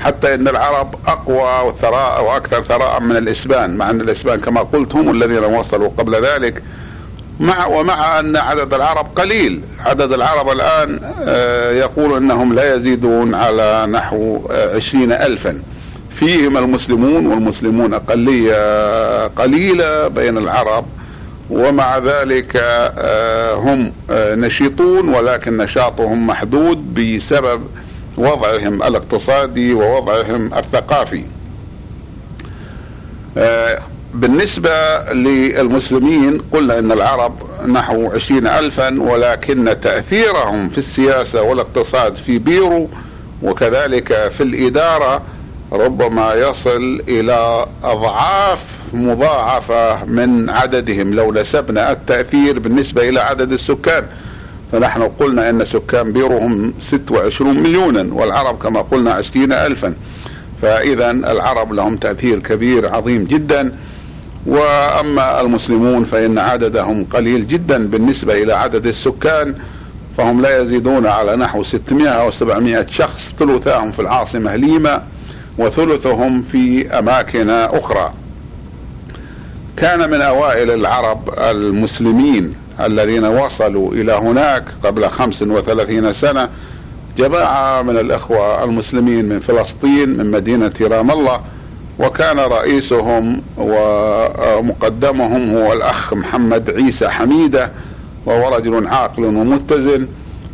حتى 0.00 0.34
إن 0.34 0.48
العرب 0.48 0.94
أقوى 1.06 1.68
وثراء 1.68 2.24
وأكثر 2.24 2.62
ثراء 2.62 3.00
من 3.00 3.16
الإسبان 3.16 3.76
مع 3.76 3.90
أن 3.90 4.00
الإسبان 4.00 4.40
كما 4.40 4.60
قلت 4.60 4.94
هم 4.94 5.10
الذين 5.10 5.44
وصلوا 5.44 5.88
قبل 5.98 6.24
ذلك 6.24 6.62
مع 7.40 7.66
ومع 7.66 8.20
أن 8.20 8.36
عدد 8.36 8.74
العرب 8.74 9.06
قليل. 9.16 9.60
عدد 9.86 10.12
العرب 10.12 10.48
الآن 10.48 11.00
آه، 11.28 11.72
يقول 11.72 12.16
إنهم 12.16 12.54
لا 12.54 12.74
يزيدون 12.74 13.34
على 13.34 13.86
نحو 13.86 14.48
عشرين 14.50 15.12
الفا. 15.12 15.62
فيهم 16.14 16.56
المسلمون 16.56 17.26
والمسلمون 17.26 17.94
اقليه 17.94 19.26
قليلة 19.26 20.08
بين 20.08 20.38
العرب. 20.38 20.84
ومع 21.50 21.98
ذلك 21.98 22.56
آه، 22.56 23.54
هم 23.54 23.92
آه، 24.10 24.34
نشيطون 24.34 25.08
ولكن 25.08 25.56
نشاطهم 25.56 26.26
محدود 26.26 26.94
بسبب 26.94 27.62
وضعهم 28.16 28.82
الاقتصادي 28.82 29.74
ووضعهم 29.74 30.54
الثقافي. 30.54 31.24
آه، 33.38 33.78
بالنسبة 34.14 34.98
للمسلمين 35.12 36.42
قلنا 36.52 36.78
إن 36.78 36.92
العرب 36.92 37.34
نحو 37.66 38.10
عشرين 38.10 38.46
الفا 38.46 39.02
ولكن 39.02 39.74
تأثيرهم 39.82 40.68
في 40.68 40.78
السياسة 40.78 41.42
والاقتصاد 41.42 42.16
في 42.16 42.38
بيرو 42.38 42.88
وكذلك 43.42 44.32
في 44.36 44.42
الإدارة 44.42 45.22
ربما 45.72 46.34
يصل 46.34 47.02
إلى 47.08 47.66
أضعاف 47.84 48.64
مضاعفة 48.92 50.04
من 50.04 50.50
عددهم. 50.50 51.14
لو 51.14 51.32
نسبنا 51.32 51.92
التأثير 51.92 52.58
بالنسبة 52.58 53.08
إلى 53.08 53.20
عدد 53.20 53.52
السكان 53.52 54.04
فنحن 54.72 55.02
قلنا 55.02 55.50
إن 55.50 55.64
سكان 55.64 56.12
بيرو 56.12 56.38
هم 56.38 56.72
26 56.80 57.62
مليونا 57.62 58.14
والعرب 58.14 58.58
كما 58.58 58.80
قلنا 58.80 59.12
20 59.12 59.52
الفا. 59.52 59.94
فاذا 60.62 61.10
العرب 61.10 61.72
لهم 61.72 61.96
تأثير 61.96 62.38
كبير 62.38 62.94
عظيم 62.94 63.24
جدا. 63.24 63.72
وأما 64.46 65.40
المسلمون 65.40 66.04
فإن 66.04 66.38
عددهم 66.38 67.04
قليل 67.04 67.48
جدا 67.48 67.88
بالنسبة 67.88 68.42
إلى 68.42 68.52
عدد 68.52 68.86
السكان 68.86 69.54
فهم 70.16 70.42
لا 70.42 70.62
يزيدون 70.62 71.06
على 71.06 71.36
نحو 71.36 71.62
600 71.62 72.08
أو 72.08 72.30
700 72.30 72.86
شخص 72.90 73.32
ثلثاهم 73.38 73.92
في 73.92 74.02
العاصمة 74.02 74.56
ليما 74.56 75.02
وثلثهم 75.58 76.42
في 76.42 76.88
أماكن 76.98 77.50
أخرى. 77.50 78.12
كان 79.76 80.10
من 80.10 80.20
أوائل 80.20 80.70
العرب 80.70 81.30
المسلمين 81.38 82.54
الذين 82.80 83.24
وصلوا 83.24 83.92
إلى 83.92 84.12
هناك 84.12 84.64
قبل 84.84 85.10
35 85.10 86.12
سنة 86.12 86.48
جماعة 87.18 87.82
من 87.82 87.98
الإخوة 87.98 88.64
المسلمين 88.64 89.24
من 89.24 89.40
فلسطين 89.40 90.08
من 90.16 90.30
مدينة 90.30 90.72
رام 90.80 91.10
الله 91.10 91.40
وكان 92.00 92.38
رئيسهم 92.38 93.42
ومقدمهم 93.58 95.56
هو 95.56 95.72
الأخ 95.72 96.14
محمد 96.14 96.70
عيسى 96.70 97.08
حميدة 97.08 97.70
وهو 98.26 98.56
رجل 98.56 98.86
عاقل 98.86 99.24
ومتزن 99.24 100.06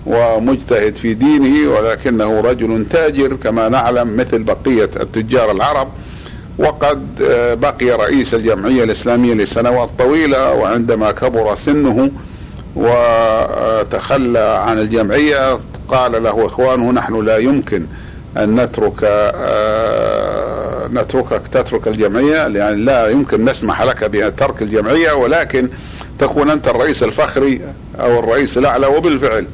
ومجتهد 0.07 0.97
في 0.97 1.15
دينه 1.15 1.71
ولكنه 1.71 2.41
رجل 2.41 2.87
تاجر 2.91 3.35
كما 3.35 3.69
نعلم 3.69 4.17
مثل 4.17 4.43
بقية 4.43 4.91
التجار 5.01 5.51
العرب. 5.51 5.89
وقد 6.59 7.07
بقي 7.61 7.91
رئيس 7.91 8.35
الجمعية 8.35 8.85
الإسلامية 8.85 9.35
لسنوات 9.35 9.91
طويلة 9.99 10.53
وعندما 10.55 11.11
كبر 11.13 11.57
سنه 11.57 12.11
وتخلى 12.77 14.63
عن 14.67 14.79
الجمعية 14.79 15.59
قال 15.89 16.23
له 16.23 16.47
إخوانه 16.47 16.93
نحن 16.93 17.25
لا 17.25 17.37
يمكن 17.37 17.87
أن 18.37 18.61
نترك 18.61 18.95
نتركك 20.93 21.43
تترك 21.53 21.89
الجمعية 21.89 22.37
يعني 22.47 22.77
لا 22.77 23.09
يمكن 23.09 23.45
نسمح 23.45 23.83
لك 23.83 24.05
بترك 24.05 24.63
الجمعية 24.63 25.13
ولكن 25.13 25.69
تكون 26.19 26.51
أنت 26.51 26.69
الرئيس 26.69 27.03
الفخري 27.03 27.61
أو 28.01 28.19
الرئيس 28.19 28.59
الأعلى 28.59 28.87
وبالفعل 28.87 29.47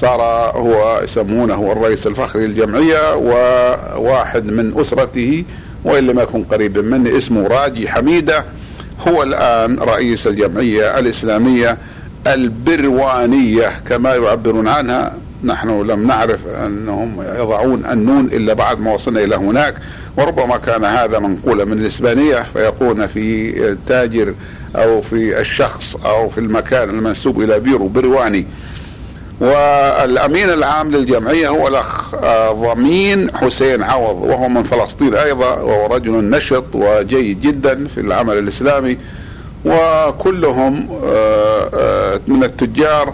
صار 0.00 0.20
هو 0.56 1.00
يسمونه 1.04 1.72
الرئيس 1.72 2.06
الفخري 2.06 2.46
للجمعية 2.46 3.14
وواحد 3.14 4.46
من 4.46 4.72
أسرته 4.80 5.44
وإن 5.84 6.06
لم 6.06 6.18
يكن 6.20 6.44
قريبا 6.44 6.82
مني 6.82 7.18
اسمه 7.18 7.46
راجي 7.46 7.88
حميدة 7.88 8.44
هو 9.08 9.22
الآن 9.22 9.78
رئيس 9.78 10.26
الجمعية 10.26 10.98
الإسلامية 10.98 11.78
البروانية 12.26 13.80
كما 13.88 14.14
يعبرون 14.14 14.68
عنها 14.68 15.12
نحن 15.44 15.82
لم 15.82 16.06
نعرف 16.06 16.40
أنهم 16.46 17.22
يضعون 17.38 17.84
النون 17.84 18.24
إلا 18.24 18.54
بعد 18.54 18.80
ما 18.80 18.94
وصلنا 18.94 19.24
إلى 19.24 19.36
هناك 19.36 19.74
وربما 20.16 20.56
كان 20.56 20.84
هذا 20.84 21.18
منقولا 21.18 21.64
من 21.64 21.72
الإسبانية 21.72 22.46
فيقولون 22.52 23.06
في 23.06 23.76
تاجر 23.86 24.34
أو 24.76 25.00
في 25.00 25.40
الشخص 25.40 25.96
أو 25.96 26.28
في 26.28 26.38
المكان 26.38 26.88
المنسوب 26.90 27.40
إلى 27.40 27.60
بيرو 27.60 27.88
برواني 27.88 28.46
والأمين 29.40 30.50
العام 30.50 30.90
للجمعية 30.90 31.48
هو 31.48 31.68
الأخ 31.68 32.14
آه، 32.14 32.52
ضمين 32.52 33.36
حسين 33.36 33.82
عوض 33.82 34.22
وهو 34.22 34.48
من 34.48 34.62
فلسطين 34.62 35.14
أيضا 35.14 35.54
وهو 35.54 35.94
رجل 35.94 36.12
نشط 36.12 36.64
وجيد 36.74 37.40
جدا 37.40 37.86
في 37.86 38.00
العمل 38.00 38.38
الإسلامي. 38.38 38.98
وكلهم 39.64 40.88
آه، 41.04 41.70
آه، 41.74 42.20
من 42.28 42.44
التجار 42.44 43.12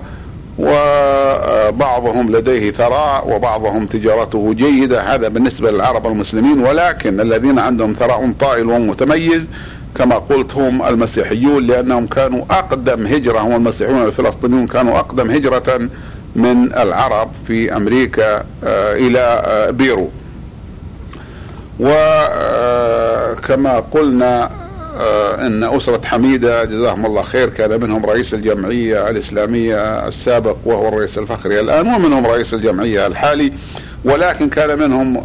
وبعضهم 0.58 2.32
لديه 2.32 2.70
ثراء 2.70 3.28
وبعضهم 3.28 3.86
تجارته 3.86 4.54
جيدة. 4.54 5.14
هذا 5.14 5.28
بالنسبة 5.28 5.70
للعرب 5.70 6.06
المسلمين. 6.06 6.60
ولكن 6.60 7.20
الذين 7.20 7.58
عندهم 7.58 7.92
ثراء 7.92 8.32
طائل 8.40 8.70
ومتميز 8.70 9.42
كما 9.94 10.14
قلت 10.14 10.54
هم 10.54 10.82
المسيحيون 10.82 11.66
لأنهم 11.66 12.06
كانوا 12.06 12.44
أقدم 12.50 13.06
هجرة. 13.06 13.38
هم 13.38 13.54
المسيحيون 13.54 14.02
الفلسطينيون 14.02 14.66
كانوا 14.66 14.98
أقدم 14.98 15.30
هجرة 15.30 15.88
من 16.36 16.72
العرب 16.72 17.30
في 17.46 17.76
أمريكا 17.76 18.36
آه، 18.64 18.96
إلى 18.96 19.42
آه، 19.46 19.70
بيرو 19.70 20.10
وكما 21.80 23.80
قلنا 23.90 24.50
أن 25.46 25.64
أسرة 25.64 26.00
حميدة 26.04 26.64
جزاهم 26.64 27.06
الله 27.06 27.22
خير 27.22 27.48
كان 27.48 27.80
منهم 27.80 28.06
رئيس 28.06 28.34
الجمعية 28.34 29.10
الإسلامية 29.10 30.08
السابق 30.08 30.56
وهو 30.64 30.88
الرئيس 30.88 31.18
الفخري 31.18 31.60
الآن 31.60 31.86
ومنهم 31.86 32.26
رئيس 32.26 32.54
الجمعية 32.54 33.06
الحالي. 33.06 33.52
ولكن 34.04 34.48
كان 34.48 34.78
منهم 34.78 35.22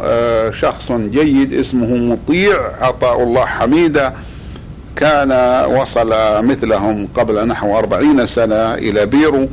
شخص 0.60 0.92
جيد 0.92 1.54
اسمه 1.54 1.96
مطيع 1.96 2.70
عطاء 2.80 3.22
الله 3.22 3.44
حميدة. 3.44 4.12
كان 4.96 5.32
وصل 5.70 6.14
مثلهم 6.44 7.08
قبل 7.14 7.46
نحو 7.46 7.78
أربعين 7.78 8.26
سنة 8.26 8.74
إلى 8.74 9.06
بيرو. 9.06 9.48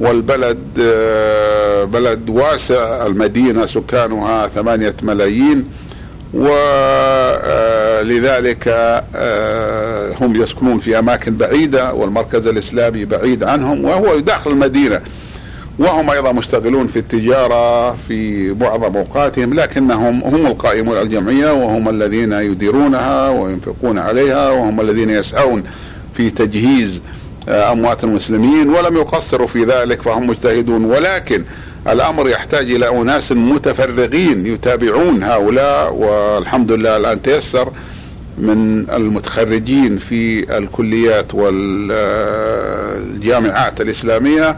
والبلد 0.00 0.58
آه، 0.80 1.84
بلد 1.84 2.28
واسع 2.28 3.06
المدينة 3.06 3.66
سكانها 3.66 4.48
ثمانية 4.48 4.94
ملايين 5.02 5.64
ولذلك 6.34 6.58
آه، 9.16 10.14
هم 10.20 10.42
يسكنون 10.42 10.78
في 10.78 10.98
أماكن 10.98 11.36
بعيدة 11.36 11.94
والمركز 11.94 12.46
الإسلامي 12.46 13.04
بعيد 13.04 13.44
عنهم 13.44 13.84
وهو 13.84 14.18
داخل 14.18 14.50
المدينة. 14.50 15.00
وهم 15.78 16.10
أيضا 16.10 16.32
مشتغلون 16.32 16.86
في 16.86 16.98
التجارة 16.98 17.92
في 17.92 18.50
معظم 18.52 18.96
أوقاتهم 18.96 19.54
لكنهم 19.54 20.22
هم 20.24 20.46
القائمون 20.46 20.96
على 20.96 21.04
الجمعية 21.04 21.52
وهم 21.52 21.88
الذين 21.88 22.32
يديرونها 22.32 23.28
وينفقون 23.28 23.98
عليها 23.98 24.50
وهم 24.50 24.80
الذين 24.80 25.10
يسعون 25.10 25.64
في 26.14 26.30
تجهيز 26.30 27.00
آه، 27.48 27.72
أموات 27.72 28.04
المسلمين 28.04 28.68
ولم 28.68 28.96
يقصروا 28.96 29.46
في 29.46 29.64
ذلك 29.64 30.02
فهم 30.02 30.26
مجتهدون. 30.26 30.84
ولكن 30.84 31.44
الأمر 31.88 32.28
يحتاج 32.28 32.70
إلى 32.70 32.88
أناس 32.88 33.32
متفرغين 33.32 34.46
يتابعون 34.46 35.22
هؤلاء 35.22 35.94
والحمد 35.94 36.72
لله 36.72 36.96
الآن 36.96 37.22
تيسر 37.22 37.72
من 38.38 38.90
المتخرجين 38.90 39.98
في 39.98 40.56
الكليات 40.58 41.34
والجامعات 41.34 41.90
الإسلامية. 43.80 44.56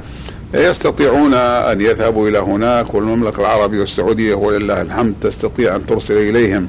يستطيعون 0.55 1.35
أن 1.35 1.81
يذهبوا 1.81 2.29
إلى 2.29 2.39
هناك 2.39 2.95
والمملكة 2.95 3.41
العربية 3.41 3.81
والسعودية 3.81 4.35
ولله 4.35 4.83
الحمد 4.83 5.15
تستطيع 5.23 5.77
أن 5.77 5.87
ترسل 5.87 6.15
إليهم 6.15 6.69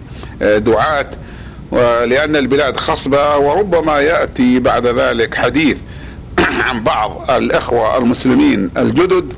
دعاة. 0.57 1.07
لأن 2.05 2.35
البلاد 2.35 2.77
خصبة 2.77 3.37
وربما 3.37 3.99
يأتي 3.99 4.59
بعد 4.59 4.87
ذلك 4.87 5.35
حديث 5.35 5.77
عن 6.69 6.83
بعض 6.83 7.31
الإخوة 7.31 7.97
المسلمين 7.97 8.69
الجدد 8.77 9.33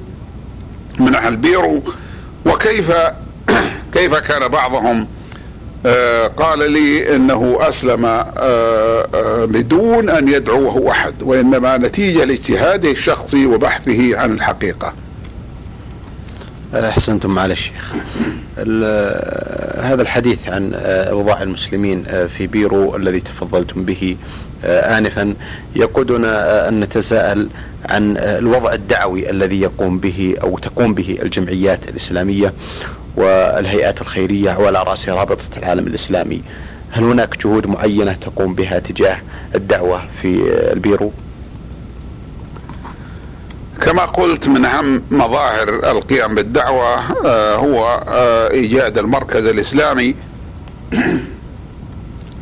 من 0.99 1.15
أهل 1.15 1.35
بيرو 1.35 1.81
وكيف 2.45 2.91
كيف 3.93 4.15
كان 4.15 4.47
بعضهم 4.47 5.01
آه، 5.01 5.07
قال 6.37 6.71
لي 6.71 7.15
إنه 7.15 7.57
أسلم 7.61 8.05
آه، 8.05 8.27
آه، 8.37 9.45
بدون 9.45 10.09
أن 10.09 10.27
يدعوه 10.27 10.91
أحد 10.91 11.13
وإنما 11.21 11.77
نتيجة 11.77 12.23
لاجتهاده 12.23 12.91
الشخصي 12.91 13.45
وبحثه 13.45 14.17
عن 14.17 14.31
الحقيقة. 14.31 14.93
أحسنتم 16.73 17.29
معالي 17.35 17.53
الشيخ. 17.53 17.93
هذا 19.81 20.01
الحديث 20.01 20.47
عن 20.47 20.71
أوضاع 20.83 21.41
المسلمين 21.41 22.03
في 22.37 22.47
بيرو 22.47 22.95
الذي 22.95 23.19
تفضلتم 23.19 23.83
به 23.83 24.17
انفا 24.63 25.33
يقودنا 25.75 26.67
أن 26.69 26.79
نتساءل 26.79 27.49
عن 27.89 28.17
الوضع 28.17 28.73
الدعوي 28.73 29.29
الذي 29.29 29.61
يقوم 29.61 29.99
به 29.99 30.35
أو 30.43 30.57
تقوم 30.57 30.93
به 30.93 31.17
الجمعيات 31.21 31.89
الإسلامية 31.89 32.53
والهيئات 33.15 34.01
الخيرية 34.01 34.57
وعلى 34.59 34.83
راسها 34.83 35.15
رابطة 35.15 35.57
العالم 35.57 35.87
الإسلامي. 35.87 36.41
هل 36.91 37.03
هناك 37.03 37.37
جهود 37.37 37.67
معينة 37.67 38.13
تقوم 38.13 38.53
بها 38.53 38.79
تجاه 38.79 39.17
الدعوة 39.55 40.01
في 40.21 40.27
البيرو؟ 40.73 41.11
كما 43.81 44.05
قلت 44.05 44.47
من 44.47 44.65
أهم 44.65 45.01
مظاهر 45.11 45.69
القيام 45.69 46.35
بالدعوة 46.35 46.99
آه، 47.25 47.55
هو 47.55 48.03
آه، 48.07 48.51
إيجاد 48.51 48.97
المركز 48.97 49.45
الإسلامي 49.45 50.15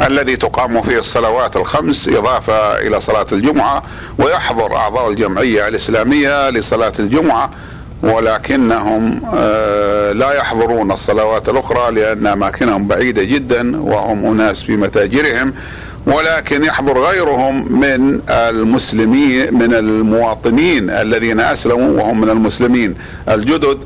الذي 0.07 0.35
تقام 0.35 0.81
فيه 0.81 0.99
الصلوات 0.99 1.55
الخمس 1.55 2.07
إضافة 2.07 2.79
إلى 2.79 3.01
صلاة 3.01 3.25
الجمعة 3.31 3.83
ويحضر 4.17 4.75
أعضاء 4.75 5.09
الجمعية 5.09 5.67
الإسلامية 5.67 6.49
لصلاة 6.49 6.93
الجمعة 6.99 7.49
ولكنهم 8.03 9.21
آه، 9.35 10.11
لا 10.11 10.33
يحضرون 10.33 10.91
الصلوات 10.91 11.49
الأخرى 11.49 11.91
لأن 11.91 12.27
أماكنهم 12.27 12.87
بعيدة 12.87 13.23
جدا 13.23 13.81
وهم 13.81 14.25
أناس 14.25 14.61
في 14.61 14.77
متاجرهم 14.77 15.53
ولكن 16.05 16.63
يحضر 16.63 16.99
غيرهم 16.99 17.79
من 17.79 18.19
المسلمين 18.29 19.53
من 19.53 19.73
المواطنين 19.73 20.89
الذين 20.89 21.39
أسلموا 21.39 22.01
وهم 22.01 22.21
من 22.21 22.29
المسلمين 22.29 22.95
الجدد. 23.29 23.77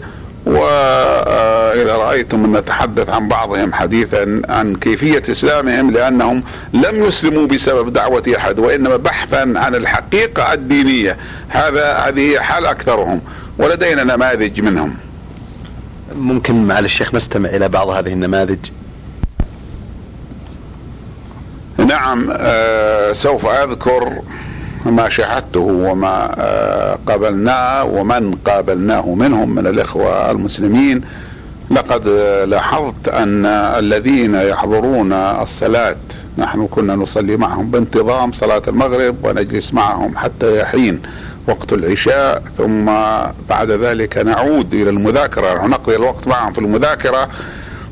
وإذا 0.45 1.95
رأيتم 1.95 2.45
أن 2.45 2.51
نتحدث 2.51 3.09
عن 3.09 3.27
بعضهم 3.27 3.73
حديثا 3.73 4.41
عن 4.49 4.75
كيفية 4.75 5.23
إسلامهم 5.29 5.91
لأنهم 5.91 6.43
لم 6.73 7.05
يسلموا 7.05 7.47
بسبب 7.47 7.93
دعوة 7.93 8.23
أحد 8.37 8.59
وإنما 8.59 8.97
بحثا 8.97 9.53
عن 9.55 9.75
الحقيقة 9.75 10.53
الدينية. 10.53 11.17
هذا 11.49 11.93
هذه 11.93 12.39
حال 12.39 12.65
أكثرهم. 12.65 13.21
ولدينا 13.59 14.03
نماذج 14.03 14.61
منهم. 14.61 14.95
ممكن 16.15 16.67
مع 16.67 16.79
الشيخ 16.79 17.15
نستمع 17.15 17.49
إلى 17.49 17.69
بعض 17.69 17.89
هذه 17.89 18.13
النماذج؟ 18.13 18.59
نعم 21.77 22.29
آه 22.31 23.13
سوف 23.13 23.45
أذكر 23.45 24.13
ما 24.85 25.09
شاهدته 25.09 25.59
وما 25.59 26.35
آه، 26.39 26.99
قابلناه 27.07 27.83
ومن 27.83 28.35
قابلناه 28.45 29.09
منهم 29.15 29.55
من 29.55 29.67
الإخوة 29.67 30.31
المسلمين. 30.31 31.01
لقد 31.71 32.07
لاحظت 32.47 33.07
أن 33.07 33.45
الذين 33.45 34.35
يحضرون 34.35 35.13
الصلاة 35.13 35.95
نحن 36.37 36.67
كنا 36.67 36.95
نصلي 36.95 37.37
معهم 37.37 37.71
بانتظام 37.71 38.31
صلاة 38.31 38.61
المغرب 38.67 39.15
ونجلس 39.23 39.73
معهم 39.73 40.17
حتى 40.17 40.59
يحين. 40.59 41.01
وقت 41.47 41.73
العشاء 41.73 42.43
ثم 42.57 42.85
بعد 43.49 43.71
ذلك 43.71 44.17
نعود 44.17 44.73
إلى 44.73 44.89
المذاكرة. 44.89 45.67
نقضي 45.67 45.95
الوقت 45.95 46.27
معهم 46.27 46.53
في 46.53 46.59
المذاكرة. 46.59 47.29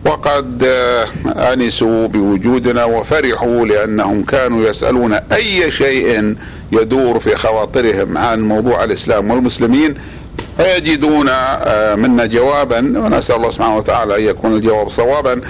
وقد 0.05 0.63
آه، 0.63 1.07
آنسوا 1.53 2.07
بوجودنا 2.07 2.85
وفرحوا 2.85 3.65
لأنهم 3.65 4.23
كانوا 4.23 4.69
يسألون 4.69 5.13
أي 5.13 5.71
شيء 5.71 6.35
يدور 6.71 7.19
في 7.19 7.35
خواطرهم 7.35 8.17
عن 8.17 8.41
موضوع 8.41 8.83
الإسلام 8.83 9.31
والمسلمين. 9.31 9.95
فيجدون 10.57 11.27
آه، 11.29 11.95
منا 11.95 12.25
جوابا 12.25 12.77
ونسأل 12.77 13.35
الله 13.35 13.51
سبحانه 13.51 13.77
وتعالى 13.77 14.15
أن 14.17 14.23
يكون 14.23 14.53
الجواب 14.53 14.89
صوابا. 14.89 15.41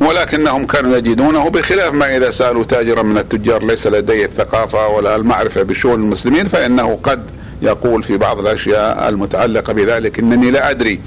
ولكنهم 0.00 0.66
كانوا 0.66 0.96
يجدونه 0.96 1.50
بخلاف 1.50 1.94
ما 1.94 2.16
إذا 2.16 2.30
سألوا 2.30 2.64
تاجرا 2.64 3.02
من 3.02 3.18
التجار 3.18 3.64
ليس 3.64 3.86
لديه 3.86 4.24
الثقافة 4.24 4.88
ولا 4.88 5.16
المعرفة 5.16 5.62
بشؤون 5.62 6.00
المسلمين 6.00 6.48
فإنه 6.48 6.98
قد 7.02 7.22
يقول 7.62 8.02
في 8.02 8.16
بعض 8.16 8.38
الأشياء 8.38 9.08
المتعلقة 9.08 9.72
بذلك 9.72 10.18
إنني 10.18 10.50
لا 10.50 10.70
أدري. 10.70 11.00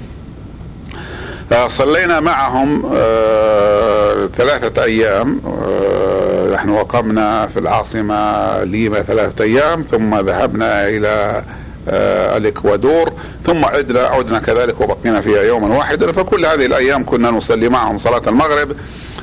صلينا 1.66 2.20
معهم 2.20 2.92
آه، 2.94 4.28
ثلاثة 4.36 4.84
أيام. 4.84 5.40
آه، 5.46 6.54
نحن 6.54 6.68
وقمنا 6.68 7.46
في 7.46 7.58
العاصمة 7.58 8.64
ليما 8.64 9.02
ثلاثة 9.02 9.44
أيام 9.44 9.82
ثم 9.82 10.14
ذهبنا 10.20 10.88
إلى 10.88 11.42
آه، 11.88 12.36
الإكوادور 12.36 13.12
ثم 13.44 13.64
عدنا 13.64 14.00
عدنا 14.00 14.38
كذلك 14.38 14.80
وبقينا 14.80 15.20
فيها 15.20 15.42
يوما 15.42 15.76
واحدا. 15.76 16.12
فكل 16.12 16.46
هذه 16.46 16.66
الأيام 16.66 17.04
كنا 17.04 17.30
نصلي 17.30 17.68
معهم 17.68 17.98
صلاة 17.98 18.22
المغرب 18.26 18.76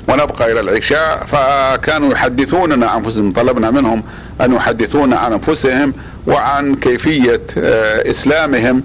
ونبقى 0.08 0.52
إلى 0.52 0.60
العشاء. 0.60 1.26
فكانوا 1.28 2.12
يحدثوننا 2.12 2.98
أنفسهم 2.98 3.34
طلبنا 3.34 3.72
منهم 3.72 4.04
أن 4.41 4.54
يحدثونا 4.54 5.17
عن 5.17 5.34
أنفسهم. 5.34 5.93
وعن 6.28 6.76
كيفية 6.76 7.42
إسلامهم 8.12 8.84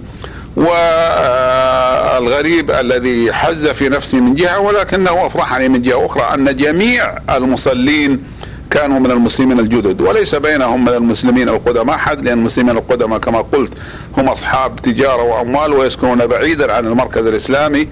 والغريب 2.19 2.71
الذي 2.71 3.33
حز 3.33 3.67
في 3.67 3.89
نفسي 3.89 4.17
من 4.19 4.35
جهة 4.35 4.59
ولكنه 4.59 5.25
أفرحني 5.25 5.69
من 5.69 5.81
جهة 5.81 6.05
أخرى 6.05 6.23
أن 6.33 6.55
جميع 6.55 7.17
المصلين 7.35 8.23
كانوا 8.71 8.99
من 8.99 9.11
المسلمين 9.11 9.59
الجدد 9.59 10.01
وليس 10.01 10.35
بينهم 10.35 10.85
من 10.85 10.93
المسلمين 10.93 11.49
القدماء 11.49 11.95
احد 11.95 12.21
لأن 12.21 12.37
المسلمين 12.39 12.77
القدماء 12.77 13.19
كما 13.19 13.41
قلت 13.41 13.71
هم 14.17 14.27
أصحاب 14.29 14.75
تجارة 14.75 15.23
وأموال 15.23 15.73
ويسكنون 15.73 16.27
بعيدا 16.27 16.73
عن 16.73 16.87
المركز 16.87 17.25
الإسلامي 17.25 17.87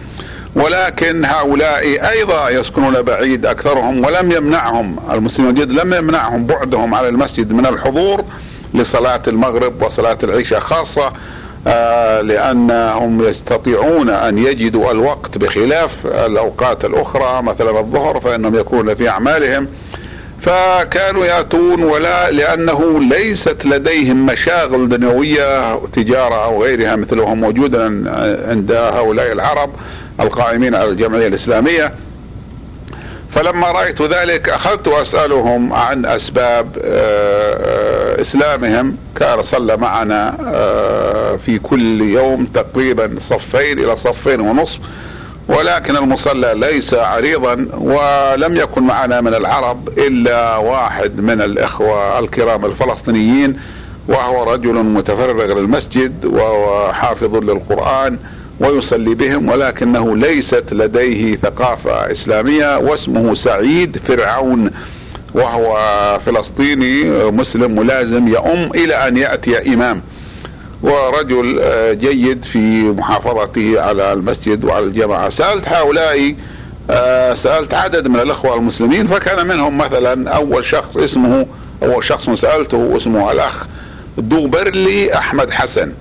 ولكن 0.56 1.26
هؤلاء 1.26 2.10
أيضا 2.10 2.50
يسكنون 2.50 3.02
بعيد 3.02 3.46
أكثرهم 3.46 4.06
ولم 4.06 4.32
يمنعهم 4.32 4.96
المسلمين 5.12 5.52
الجدد 5.52 5.72
لم 5.72 5.94
يمنعهم 5.94 6.46
بعدهم 6.46 6.94
على 6.96 7.10
المسجد 7.10 7.54
من 7.54 7.66
الحضور 7.66 8.26
لصلاة 8.74 9.22
المغرب 9.28 9.82
وصلاة 9.82 10.18
العشاء 10.24 10.60
خاصة 10.60 11.12
آه، 11.68 12.22
لأنهم 12.22 13.28
يستطيعون 13.28 14.10
أن 14.10 14.38
يجدوا 14.38 14.92
الوقت 14.92 15.38
بخلاف 15.38 16.06
الأوقات 16.06 16.86
الأخرى 16.86 17.42
مثلا 17.42 17.80
الظهر 17.80 18.20
فإنهم 18.20 18.56
يكونون 18.56 18.96
في 18.96 19.10
أعمالهم. 19.10 19.68
فكانوا 20.42 21.26
يأتون 21.26 21.84
ولا 21.84 22.32
لأنه 22.32 23.00
ليست 23.00 23.66
لديهم 23.66 24.26
مشاغل 24.26 24.90
دنيوية 24.90 25.76
تجارة 25.76 26.46
أو 26.46 26.64
غيرها 26.64 26.96
مثلهم 26.96 27.42
موجودا 27.42 27.84
عند 28.50 28.72
هؤلاء 28.72 29.32
العرب 29.32 29.70
القائمين 30.20 30.76
على 30.76 30.90
الجمعية 30.90 31.28
الإسلامية. 31.28 31.94
فلما 33.32 33.72
رأيت 33.72 34.02
ذلك 34.02 34.50
أخذت 34.50 34.88
أسألهم 34.88 35.74
عن 35.74 36.06
أسباب 36.06 36.78
آه، 36.84 37.52
آه، 37.54 37.97
إسلامهم 38.22 38.98
كان 39.16 39.44
صلى 39.44 39.78
معنا 39.78 40.38
آه، 40.46 41.36
في 41.36 41.60
كل 41.60 42.02
يوم 42.02 42.46
تقريبا 42.46 43.16
صفين 43.20 43.80
إلى 43.80 43.96
صفين 43.96 44.42
ونصف 44.42 44.80
ولكن 45.48 45.96
المصلى 45.98 46.54
ليس 46.56 46.94
عريضا 46.94 47.68
ولم 47.78 48.56
يكن 48.56 48.84
معنا 48.84 49.22
من 49.22 49.34
العرب 49.34 49.90
إلا 49.98 50.58
واحد 50.58 51.20
من 51.20 51.42
الإخوة 51.42 52.20
الكرام 52.20 52.66
الفلسطينيين 52.66 53.60
وهو 54.08 54.54
رجل 54.54 54.74
متفرغ 54.74 55.60
للمسجد 55.60 56.26
وهو 56.26 56.94
حافظ 56.94 57.36
للقرآن 57.36 58.18
ويصلي 58.60 59.16
بهم 59.16 59.50
ولكنه 59.50 60.18
ليست 60.18 60.64
لديه 60.72 61.36
ثقافة 61.36 62.12
إسلامية 62.12 62.78
واسمه 62.78 63.34
سعيد 63.34 63.98
فرعون. 63.98 64.72
وهو 65.34 66.20
فلسطيني 66.26 67.04
مسلم 67.32 67.76
ملازم 67.76 68.28
يؤم 68.28 68.72
إلى 68.76 69.08
أن 69.08 69.18
يأتي 69.18 69.74
إمام. 69.74 70.02
ورجل 70.84 71.60
آه، 71.62 71.94
جيد 71.94 72.46
في 72.46 72.82
محافظته 72.84 73.82
على 73.82 74.14
المسجد 74.14 74.66
وعلى 74.66 74.86
الجماعة. 74.86 75.30
سألت 75.30 75.68
هؤلاء 75.68 76.36
آه، 76.90 77.34
سألت 77.34 77.74
عدد 77.74 78.08
من 78.08 78.20
الأخوة 78.20 78.56
المسلمين 78.56 79.08
فكان 79.08 79.48
منهم 79.48 79.78
مثلا 79.78 80.30
أول 80.30 80.66
شخص 80.66 80.98
اسمه 80.98 81.46
أول 81.84 82.04
شخص 82.04 82.30
سألته 82.30 82.98
اسمه 82.98 83.32
الأخ 83.32 83.68
دوبرلي 84.18 85.14
أحمد 85.14 85.52
حسن 85.52 85.92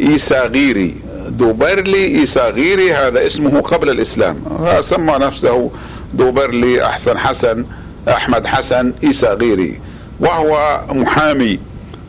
إيساغيري. 0.00 0.94
دوبرلي 1.28 2.04
إيساغيري 2.04 2.92
هذا 2.92 3.26
اسمه 3.26 3.60
قبل 3.60 3.90
الإسلام. 3.90 4.36
سمى 4.80 5.12
نفسه 5.12 5.70
دوبرلي 6.14 6.86
أحسن 6.86 7.18
حسن. 7.18 7.64
أحمد 8.08 8.46
حسن 8.46 8.92
إيساغيري 9.04 9.80
وهو 10.20 10.80
محامي. 10.88 11.58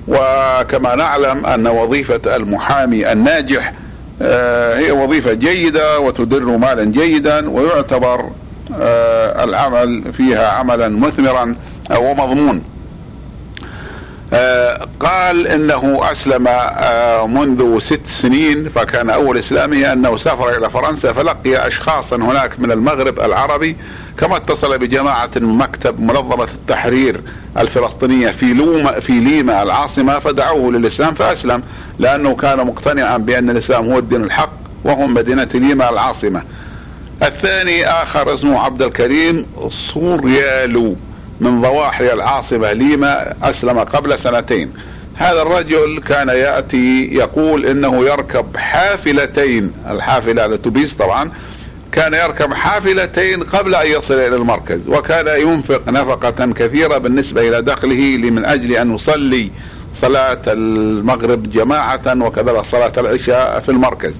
وكما 0.07 0.95
نعلم 0.95 1.45
أن 1.45 1.67
وظيفة 1.67 2.35
المحامي 2.35 3.11
الناجح 3.11 3.73
آه، 4.21 4.77
هي 4.77 4.91
وظيفة 4.91 5.33
جيدة 5.33 5.99
وتدر 5.99 6.43
مالا 6.57 6.83
جيدا 6.83 7.49
ويعتبر 7.49 8.29
آه، 8.79 9.43
العمل 9.43 10.13
فيها 10.13 10.47
عملا 10.47 10.87
مثمرا 10.87 11.55
ومضمون 11.97 12.61
قال 14.99 15.47
إنه 15.47 16.11
أسلم 16.11 16.43
منذ 17.33 17.79
ست 17.79 18.07
سنين 18.07 18.69
فكان 18.69 19.09
أول 19.09 19.37
اسلامه 19.37 19.93
أنه 19.93 20.17
سافر 20.17 20.57
إلى 20.57 20.69
فرنسا 20.69 21.13
فلقي 21.13 21.67
اشخاصا 21.67 22.15
هناك 22.15 22.59
من 22.59 22.71
المغرب 22.71 23.19
العربي 23.19 23.77
كما 24.17 24.37
اتصل 24.37 24.77
بجماعة 24.77 25.29
من 25.35 25.57
مكتب 25.57 25.99
منظمة 25.99 26.43
التحرير 26.43 27.21
الفلسطينية 27.57 28.31
في 28.31 28.53
لوما 28.53 28.99
في 28.99 29.19
ليما 29.19 29.63
العاصمة 29.63 30.19
فدعوه 30.19 30.71
للإسلام 30.71 31.13
فأسلم 31.13 31.63
لأنه 31.99 32.35
كان 32.35 32.67
مقتنعا 32.67 33.17
بأن 33.17 33.49
الإسلام 33.49 33.91
هو 33.91 33.99
الدين 33.99 34.23
الحق 34.23 34.53
وهو 34.83 35.07
مدينة 35.07 35.49
ليما 35.53 35.89
العاصمة. 35.89 36.41
الثاني 37.23 37.85
آخر 37.85 38.33
اسمه 38.33 38.59
عبد 38.59 38.81
الكريم 38.81 39.45
سوريالو. 39.93 40.95
من 41.43 41.61
ضواحي 41.61 42.13
العاصمة 42.13 42.71
ليما 42.73 43.33
أسلم 43.43 43.79
قبل 43.79 44.19
سنتين. 44.19 44.73
هذا 45.15 45.41
الرجل 45.41 46.01
كان 46.07 46.29
يأتي 46.29 47.09
يقول 47.13 47.65
إنه 47.65 48.05
يركب 48.05 48.57
حافلتين 48.57 49.71
الحافلة 49.89 50.45
الأتوبيس 50.45 50.93
طبعا 50.93 51.31
كان 51.91 52.13
يركب 52.13 52.53
حافلتين 52.53 53.43
قبل 53.43 53.75
أن 53.75 53.87
يصل 53.87 54.13
إلى 54.13 54.35
المركز 54.35 54.79
وكان 54.87 55.41
ينفق 55.41 55.89
نفقة 55.89 56.51
كثيرة 56.51 56.97
بالنسبة 56.97 57.49
إلى 57.49 57.61
دخله 57.61 58.17
من 58.17 58.45
أجل 58.45 58.71
أن 58.71 58.95
يصلي 58.95 59.51
صلاة 60.01 60.41
المغرب 60.47 61.51
جماعة 61.51 62.01
وكذلك 62.07 62.65
صلاة 62.71 62.91
العشاء 62.97 63.59
في 63.59 63.69
المركز. 63.69 64.13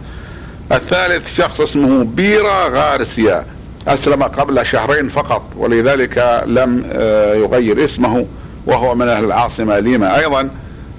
الثالث 0.72 1.38
شخص 1.38 1.62
اسمه 1.62 2.04
بيرا 2.04 2.68
غارسيا. 2.70 3.46
أسلم 3.88 4.24
قبل 4.24 4.66
شهرين 4.66 5.10
فقط 5.10 5.42
ولذلك 5.58 6.44
لم 6.46 6.84
آه، 6.94 7.34
يغير 7.34 7.86
اسمه 7.86 8.26
وهو 8.66 8.96
من 8.96 9.08
أهل 9.08 9.24
العاصمة 9.24 9.80
ليما. 9.80 10.20
أيضا 10.20 10.50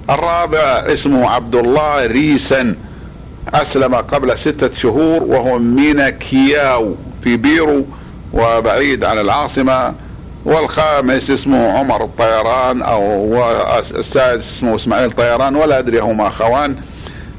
الرابع 0.09 0.83
اسمه 0.93 1.29
عبد 1.29 1.55
الله 1.55 2.05
ريسن. 2.05 2.75
أسلم 3.53 3.95
قبل 3.95 4.37
ستة 4.37 4.69
شهور 4.77 5.23
وهو 5.23 5.59
من 5.59 6.09
كياو 6.09 6.95
في 7.23 7.37
بيرو 7.37 7.85
وبعيد 8.33 9.03
عن 9.03 9.19
العاصمة. 9.19 9.93
والخامس 10.45 11.29
اسمه 11.29 11.77
عمر 11.77 12.03
الطيران 12.03 12.81
أو 12.81 13.43
السادس 13.95 14.51
اسمه 14.57 14.75
إسماعيل 14.75 15.11
طيران 15.11 15.55
ولا 15.55 15.79
أدري 15.79 15.99
هما 15.99 16.27
أخوان. 16.27 16.75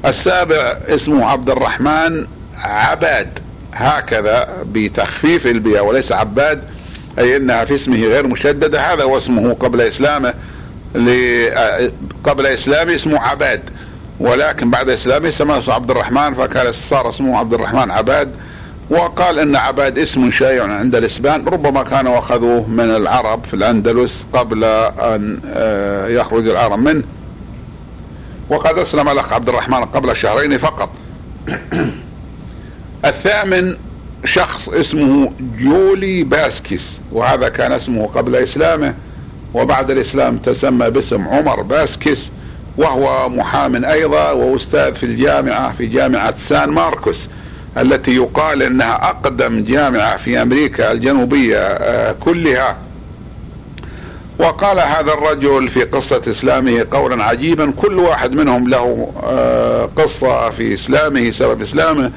السابع 0.05 0.77
اسمه 0.87 1.25
عبد 1.25 1.49
الرحمن 1.49 2.27
عباد. 2.63 3.39
هكذا 3.73 4.47
بتخفيف 4.65 5.47
البياء 5.47 5.85
وليس 5.85 6.11
عباد 6.11 6.63
أي 7.19 7.37
أنها 7.37 7.65
في 7.65 7.75
اسمه 7.75 7.95
غير 7.95 8.27
مشددة 8.27 8.81
هذا 8.93 9.03
هو 9.03 9.17
اسمه 9.17 9.53
قبل 9.53 9.81
إسلامه 9.81 10.33
قبل 12.23 12.45
إسلامه 12.45 12.95
اسمه 12.95 13.19
عباد. 13.19 13.61
ولكن 14.19 14.69
بعد 14.69 14.89
إسلامه 14.89 15.29
سماه 15.29 15.61
عبد 15.67 15.91
الرحمن 15.91 16.33
فكان 16.33 16.73
صار 16.89 17.09
اسمه 17.09 17.37
عبد 17.37 17.53
الرحمن 17.53 17.91
عباد. 17.91 18.31
وقال 18.89 19.39
إن 19.39 19.55
عباد 19.55 19.99
اسم 19.99 20.31
شائع 20.31 20.63
عند 20.63 20.95
الإسبان 20.95 21.45
ربما 21.45 21.83
كانوا 21.83 22.19
أخذوه 22.19 22.67
من 22.67 22.95
العرب 22.95 23.43
في 23.43 23.53
الأندلس 23.53 24.25
قبل 24.33 24.63
أن 24.63 25.39
آه، 25.55 26.07
يخرج 26.07 26.47
العرب 26.47 26.79
منه. 26.79 27.03
وقد 28.49 28.77
أسلم 28.77 29.09
الأخ 29.09 29.33
عبد 29.33 29.49
الرحمن 29.49 29.85
قبل 29.85 30.15
شهرين 30.15 30.57
فقط. 30.57 30.89
الثامن 33.09 33.75
شخص 34.25 34.69
اسمه 34.69 35.31
جولي 35.59 36.23
باسكيس 36.23 36.91
وهذا 37.11 37.49
كان 37.49 37.71
اسمه 37.71 38.07
قبل 38.07 38.35
إسلامه 38.35 38.93
وبعد 39.53 39.91
الإسلام 39.91 40.37
تسمى 40.37 40.89
باسم 40.89 41.27
عمر 41.27 41.61
باسكيس 41.61 42.29
وهو 42.77 43.29
محام 43.29 43.85
أيضا 43.85 44.31
وأستاذ 44.31 44.93
في 44.93 45.05
الجامعة 45.05 45.73
في 45.73 45.85
جامعة 45.85 46.35
سان 46.37 46.69
ماركوس 46.69 47.27
التي 47.77 48.15
يقال 48.15 48.63
إنها 48.63 49.09
أقدم 49.09 49.63
جامعة 49.63 50.17
في 50.17 50.41
أمريكا 50.41 50.91
الجنوبية 50.91 51.57
آه، 51.57 52.15
كلها. 52.19 52.77
وقال 54.39 54.79
هذا 54.79 55.13
الرجل 55.13 55.67
في 55.67 55.83
قصة 55.83 56.21
إسلامه 56.27 56.85
قولا 56.91 57.23
عجيبا 57.23 57.73
كل 57.81 57.99
واحد 57.99 58.33
منهم 58.33 58.69
له 58.69 59.11
آه، 59.23 59.89
قصة 59.95 60.49
في 60.49 60.73
إسلامه 60.73 61.31
سبب 61.31 61.61
إسلامه. 61.61 62.11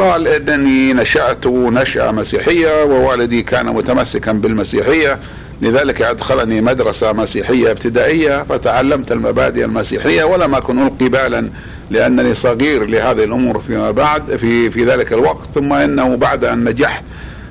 قال 0.00 0.28
إنني 0.28 0.92
نشأت 0.92 1.46
نشأة 1.46 2.10
مسيحية 2.10 2.84
ووالدي 2.84 3.42
كان 3.42 3.66
متمسكا 3.66 4.32
بالمسيحية 4.32 5.18
لذلك 5.62 6.02
أدخلني 6.02 6.60
مدرسة 6.60 7.12
مسيحية 7.12 7.70
ابتدائية 7.70 8.42
فتعلمت 8.42 9.12
المبادئ 9.12 9.64
المسيحية 9.64 10.24
ولم 10.24 10.54
أكن 10.54 10.78
ألقي 10.86 11.08
بالا 11.08 11.50
لأنني 11.90 12.34
صغير 12.34 12.84
لهذه 12.84 13.24
الأمور 13.24 13.60
فيما 13.66 13.90
بعد 13.90 14.36
في 14.36 14.70
في 14.70 14.84
ذلك 14.84 15.12
الوقت 15.12 15.48
ثم 15.54 15.72
إنه 15.72 16.16
بعد 16.16 16.44
أن 16.44 16.64
نجحت 16.64 17.04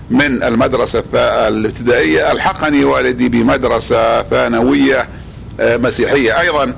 من 0.09 0.43
المدرسة 0.43 1.03
الابتدائية 1.47 2.31
ألحقني 2.31 2.83
والدي 2.83 3.29
بمدرسة 3.29 4.21
ثانوية 4.23 5.07
آه، 5.59 5.77
مسيحية. 5.77 6.39
أيضا 6.39 6.73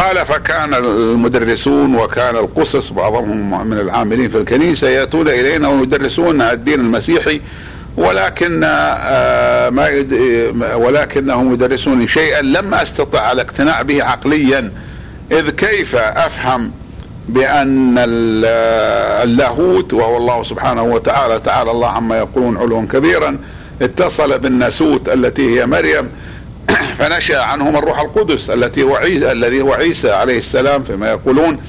قال 0.00 0.26
فكان 0.26 0.74
المدرسون 0.74 1.94
وكان 1.94 2.36
القصص 2.36 2.90
بعضهم 2.90 3.68
من 3.68 3.78
العاملين 3.78 4.28
في 4.28 4.38
الكنيسة 4.38 4.88
يأتون 4.88 5.28
إلينا 5.28 5.68
ويدرسون 5.68 6.42
الدين 6.42 6.80
المسيحي 6.80 7.40
ولكن 7.96 8.60
آه، 8.64 9.70
ما 9.70 10.74
ولكنهم 10.74 11.52
يدرسوني 11.52 12.08
شيئا 12.08 12.42
لم 12.42 12.74
أستطع 12.74 13.32
الاقتناع 13.32 13.82
به 13.82 14.04
عقليا 14.04 14.72
إذ 15.32 15.50
كيف 15.50 15.96
أفهم 15.96 16.70
بأن 17.28 17.94
اللاهوت 19.22 19.92
وهو 19.92 20.16
الله 20.16 20.42
سبحانه 20.42 20.82
وتعالى 20.82 21.38
تعالى 21.38 21.70
الله 21.70 21.88
عما 21.88 22.18
يقولون 22.18 22.56
علوا 22.56 22.82
كبيرا 22.92 23.38
اتصل 23.82 24.38
بالناسوت 24.38 25.08
التي 25.08 25.60
هي 25.60 25.66
مريم 25.66 26.08
فنشأ 27.00 27.40
عنهم 27.42 27.76
الروح 27.76 28.00
القدس 28.00 28.50
التي 28.50 28.82
هو 28.82 28.96
عيسى 28.96 29.32
الذي 29.32 29.60
هو 29.62 29.72
عيسى 29.72 30.10
عليه 30.10 30.38
السلام 30.38 30.84
فيما 30.84 31.10
يقولون. 31.10 31.60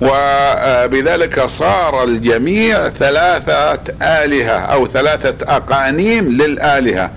وبذلك 0.00 1.40
صار 1.40 2.04
الجميع 2.04 2.88
ثلاثة 2.88 3.78
آلهة 4.02 4.58
أو 4.58 4.86
ثلاثة 4.86 5.56
أقانيم 5.56 6.28
للآلهة. 6.28 7.10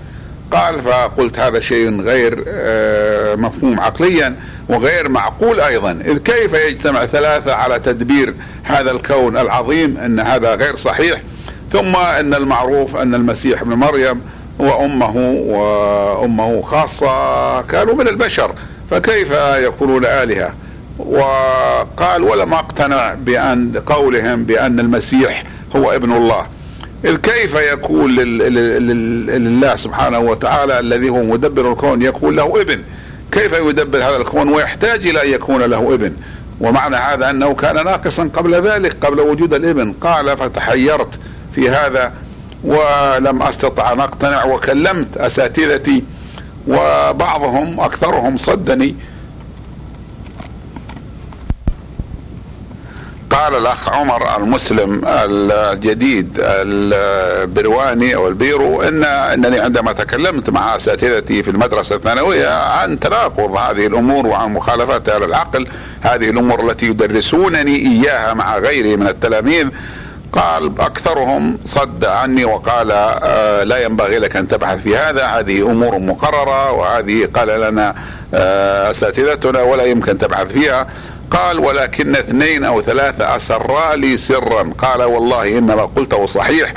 قال 0.50 0.82
فقلت 0.82 1.38
هذا 1.38 1.60
شيء 1.60 2.00
غير 2.00 2.44
آه، 2.48 3.34
مفهوم 3.34 3.80
عقليا 3.80 4.36
وغير 4.68 5.08
معقول 5.08 5.60
أيضا. 5.60 5.90
إذ 6.04 6.18
كيف 6.18 6.52
يجتمع 6.54 7.06
ثلاثة 7.06 7.54
على 7.54 7.78
تدبير 7.78 8.34
هذا 8.62 8.90
الكون 8.90 9.36
العظيم 9.36 9.98
أن 9.98 10.20
هذا 10.20 10.54
غير 10.54 10.76
صحيح؟ 10.76 11.22
ثم 11.72 11.96
أن 11.96 12.34
المعروف 12.34 12.96
أن 12.96 13.14
المسيح 13.14 13.60
ابن 13.60 13.74
مريم 13.74 14.20
وأمه 14.58 15.16
وأمه 15.46 16.62
خاصة 16.62 17.62
كانوا 17.62 17.94
من 17.94 18.08
البشر 18.08 18.52
فكيف 18.90 19.32
يكونون 19.56 20.04
آلهة؟ 20.04 20.54
وقال 20.98 22.22
ولم 22.22 22.54
اقتنع 22.54 23.14
بأن 23.14 23.82
قولهم 23.86 24.44
بأن 24.44 24.80
المسيح 24.80 25.44
هو 25.76 25.92
ابن 25.92 26.12
الله. 26.12 26.46
إذ 27.04 27.16
كيف 27.16 27.54
يكون 27.54 28.14
لله 29.30 29.76
سبحانه 29.76 30.18
وتعالى 30.18 30.78
الذي 30.78 31.08
هو 31.08 31.22
مدبر 31.22 31.72
الكون 31.72 32.02
يكون 32.02 32.36
له 32.36 32.60
ابن؟ 32.60 32.82
كيف 33.32 33.52
يدبر 33.52 33.98
هذا 33.98 34.16
الكون 34.16 34.48
ويحتاج 34.48 35.06
إلى 35.06 35.22
أن 35.22 35.30
يكون 35.30 35.62
له 35.62 35.94
ابن؟ 35.94 36.12
ومعنى 36.60 36.96
هذا 36.96 37.30
أنه 37.30 37.54
كان 37.54 37.84
ناقصا 37.84 38.30
قبل 38.34 38.54
ذلك 38.54 38.96
قبل 39.06 39.20
وجود 39.20 39.54
الابن. 39.54 39.92
قال 39.92 40.36
فتحيرت 40.36 41.18
في 41.54 41.70
هذا 41.70 42.12
ولم 42.64 43.42
أستطع 43.42 43.92
أن 43.92 44.00
أقتنع 44.00 44.44
وكلمت 44.44 45.16
أساتذتي 45.16 46.04
وبعضهم 46.68 47.80
أكثرهم 47.80 48.36
صدني. 48.36 48.94
قال 53.30 53.54
الأخ 53.54 53.88
عمر 53.88 54.36
المسلم 54.36 55.02
الجديد 55.06 56.36
البرواني 56.38 58.14
أو 58.14 58.28
البيرو 58.28 58.82
إن 58.82 59.04
إنني 59.04 59.58
عندما 59.58 59.92
تكلمت 59.92 60.50
مع 60.50 60.76
أساتذتي 60.76 61.42
في 61.42 61.50
المدرسة 61.50 61.96
الثانوية 61.96 62.48
عن 62.48 63.00
تناقض 63.00 63.56
هذه 63.56 63.86
الأمور 63.86 64.26
وعن 64.26 64.52
مخالفتها 64.52 65.18
للعقل 65.18 65.66
هذه 66.00 66.30
الأمور 66.30 66.70
التي 66.70 66.86
يدرسونني 66.86 67.76
إياها 67.76 68.34
مع 68.34 68.58
غيري 68.58 68.96
من 68.96 69.06
التلاميذ 69.06 69.68
قال 70.32 70.72
أكثرهم 70.80 71.58
صد 71.66 72.04
عني 72.04 72.44
وقال 72.44 72.92
آه 72.92 73.64
لا 73.64 73.84
ينبغي 73.84 74.18
لك 74.18 74.36
أن 74.36 74.48
تبحث 74.48 74.82
في 74.82 74.96
هذا 74.96 75.24
هذه 75.24 75.70
أمور 75.70 75.98
مقررة 75.98 76.72
وهذه 76.72 77.28
قال 77.34 77.60
لنا 77.60 77.94
آه 78.34 78.90
أساتذتنا 78.90 79.62
ولا 79.62 79.84
يمكن 79.84 80.18
تبحث 80.18 80.52
فيها. 80.52 80.86
قال 81.30 81.58
ولكن 81.58 82.16
اثنين 82.16 82.64
أو 82.64 82.82
ثلاثة 82.82 83.36
أسرا 83.36 83.96
لي 83.96 84.16
سرا. 84.16 84.70
قال 84.78 85.02
والله 85.02 85.58
إنما 85.58 85.82
قلته 85.96 86.26
صحيح 86.26 86.74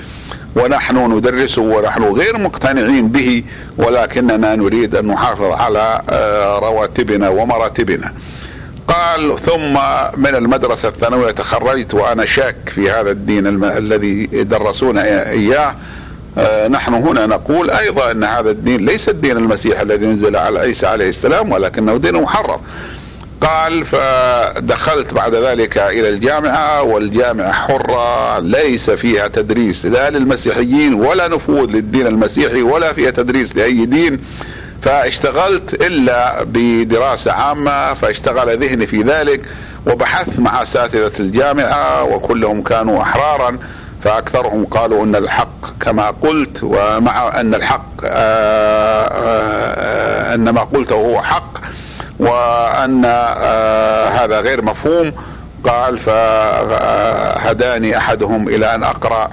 ونحن 0.56 0.98
ندرسه 0.98 1.62
ونحن 1.62 2.04
غير 2.04 2.38
مقتنعين 2.40 3.08
به 3.08 3.44
ولكننا 3.78 4.56
نريد 4.56 4.96
أن 4.96 5.08
نحافظ 5.08 5.52
على 5.52 6.02
آه، 6.10 6.60
رواتبنا 6.60 7.30
ومراتبنا. 7.30 8.14
قال 8.92 9.40
ثم 9.40 9.74
من 10.18 10.36
المدرسة 10.36 10.88
الثانوية 10.90 11.32
تخرجت 11.32 11.94
وأنا 11.94 12.26
شاك 12.26 12.56
في 12.66 12.92
هذا 12.92 13.12
الدين 13.12 13.48
الم... 13.48 13.64
الذي 13.64 14.26
درسونا 14.26 15.30
إياه. 15.30 15.76
آه 16.38 16.68
نحن 16.68 16.94
هنا 16.94 17.26
نقول 17.26 17.72
أيضا 17.72 18.12
أن 18.12 18.24
هذا 18.24 18.50
الدين 18.52 18.86
ليس 18.86 19.10
الدين 19.10 19.38
المسيح 19.38 19.80
الذي 19.80 20.06
نزل 20.06 20.36
على 20.36 20.60
عيسى 20.60 20.88
عليه 20.88 21.10
السلام 21.10 21.52
ولكنه 21.52 21.98
دين 21.98 22.22
محرف 22.22 22.60
قال 23.42 23.86
فدخلت 23.86 25.14
بعد 25.14 25.36
ذلك 25.36 25.78
إلى 25.78 26.10
الجامعة 26.10 26.84
والجامعة 26.84 27.52
حرة 27.52 28.40
ليس 28.40 28.90
فيها 28.90 29.28
تدريس 29.28 29.86
لا 29.86 30.10
للمسيحيين 30.10 30.94
ولا 30.94 31.28
نفوذ 31.28 31.72
للدين 31.72 32.08
المسيحي 32.08 32.62
ولا 32.62 32.94
فيها 32.94 33.10
تدريس 33.12 33.56
لأي 33.56 33.86
دين. 33.86 34.20
فاشتغلت 34.82 35.74
إلا 35.74 36.44
بدراسة 36.44 37.32
عامة 37.32 37.94
فاشتغل 37.94 38.58
ذهني 38.58 38.88
في 38.88 39.02
ذلك 39.02 39.42
وبحثت 39.88 40.40
مع 40.40 40.62
أساتذة 40.62 41.12
الجامعة 41.20 42.04
وكلهم 42.04 42.64
كانوا 42.64 43.02
أحرارا 43.02 43.58
فأكثرهم 44.02 44.66
قالوا 44.66 45.04
إن 45.04 45.16
الحق 45.16 45.80
كما 45.80 46.12
قلت 46.12 46.64
ومع 46.64 47.40
أن 47.40 47.56
الحق 47.56 47.86
آه، 48.06 49.06
آه، 49.06 50.36
أن 50.36 50.50
ما 50.50 50.62
قلته 50.62 50.96
هو 50.96 51.22
حق 51.22 51.58
وأن 52.20 53.02
آه، 53.06 54.08
هذا 54.08 54.40
غير 54.40 54.62
مفهوم. 54.62 55.14
قال 55.64 55.98
فهداني 56.00 57.98
أحدهم 57.98 58.48
إلى 58.48 58.76
أن 58.76 58.84
أقرأ 58.84 59.32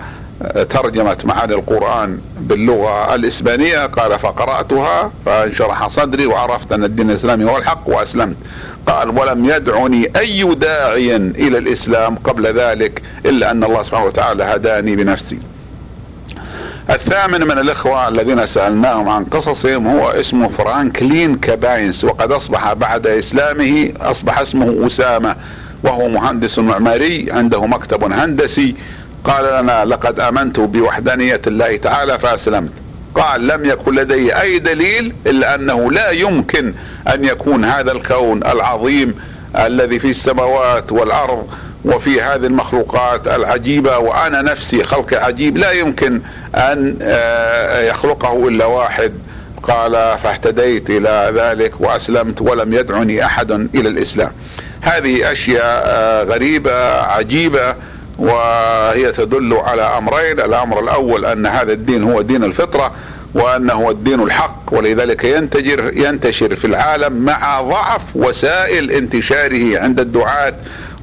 ترجمة 0.71 1.17
معاني 1.25 1.55
القرآن. 1.55 2.21
باللغة 2.49 3.15
الإسبانية 3.15 3.87
قال 3.87 4.19
فقرأتها 4.19 5.11
فانشرح 5.27 5.89
صدري 5.89 6.27
وعرفت 6.27 6.73
أن 6.73 6.85
الدين 6.85 7.11
الإسلامي 7.11 7.45
هو 7.45 7.57
الحق 7.57 7.83
وأسلمت. 7.87 8.37
قال 8.87 9.19
ولم 9.19 9.45
يدعني 9.45 10.11
أي 10.17 10.55
داعي 10.55 11.17
إلى 11.17 11.59
الإسلام 11.59 12.17
قبل 12.17 12.47
ذلك 12.47 13.03
إلا 13.27 13.51
أن 13.51 13.65
الله 13.65 13.83
سبحانه 13.83 14.05
وتعالى 14.07 14.45
هداني 14.45 14.97
بنفسي. 14.97 15.39
الثامن 16.91 17.41
من 17.41 17.59
الإخوة 17.59 18.09
الذين 18.09 18.47
سألناهم 18.47 19.09
عن 19.09 19.25
قصصهم 19.25 19.87
هو 19.87 20.09
اسمه 20.09 20.49
فرانكلين 20.49 21.37
كاباينس 21.37 22.05
وقد 22.05 22.33
أصبح 22.33 22.73
بعد 22.73 23.07
إسلامه 23.07 23.93
أصبح 24.01 24.39
اسمه 24.39 24.87
أسامة 24.87 25.37
وهو 25.83 26.09
مهندس 26.09 26.59
معماري 26.59 27.33
عنده 27.33 27.67
مكتب 27.67 28.13
هندسي 28.13 28.75
قال 29.25 29.63
لنا 29.63 29.85
لقد 29.85 30.21
آمنت 30.21 30.61
بوحدانية 30.61 31.41
الله 31.47 31.77
تعالى 31.77 32.19
فأسلمت. 32.19 32.71
قال 33.15 33.47
لم 33.47 33.65
يكن 33.65 33.95
لدي 33.95 34.41
أي 34.41 34.59
دليل 34.59 35.15
إلا 35.27 35.55
أنه 35.55 35.93
لا 35.93 36.11
يمكن 36.11 36.75
أن 37.15 37.25
يكون 37.25 37.65
هذا 37.65 37.93
الكون 37.93 38.43
العظيم 38.43 39.15
الذي 39.57 39.99
في 39.99 40.11
السماوات 40.11 40.93
والأرض 40.93 41.49
وفي 41.85 42.21
هذه 42.23 42.47
المخلوقات 42.47 43.29
العجيبة 43.29 43.99
وأنا 43.99 44.43
نفسي 44.43 44.85
خلق 44.85 45.15
عجيب 45.15 45.57
لا 45.57 45.73
يمكن 45.73 46.21
أن 46.55 46.97
آه، 47.03 47.81
يخلقه 47.81 48.49
إلا 48.49 48.65
واحد. 48.65 49.13
قال 49.63 49.93
فاهتديت 50.19 50.91
إلى 50.91 51.33
ذلك 51.35 51.81
وأسلمت 51.81 52.41
ولم 52.41 52.73
يدعني 52.75 53.25
أحد 53.25 53.51
إلى 53.51 53.89
الإسلام. 53.89 54.31
هذه 54.81 55.33
أشياء 55.33 55.83
آه، 55.87 56.23
غريبة 56.23 57.01
عجيبة 57.01 57.75
وهي 58.19 59.13
تدل 59.13 59.55
على 59.55 59.83
أمرين 59.83 60.41
الأمر 60.41 60.81
الأول 60.81 61.25
أن 61.25 61.47
هذا 61.47 61.73
الدين 61.73 62.03
هو 62.03 62.23
دين 62.23 62.45
الفطرة 62.45 62.93
وأنه 63.35 63.73
هو 63.73 63.91
الدين 63.91 64.21
الحق 64.21 64.63
ولذلك 64.73 65.25
ينتجر 65.25 65.91
ينتشر 65.95 66.57
في 66.57 66.67
العالم 66.67 67.13
مع 67.13 67.61
ضعف 67.61 68.03
وسائل 68.15 68.91
انتشاره 68.91 69.79
عند 69.79 70.01
الدعاة 70.01 70.55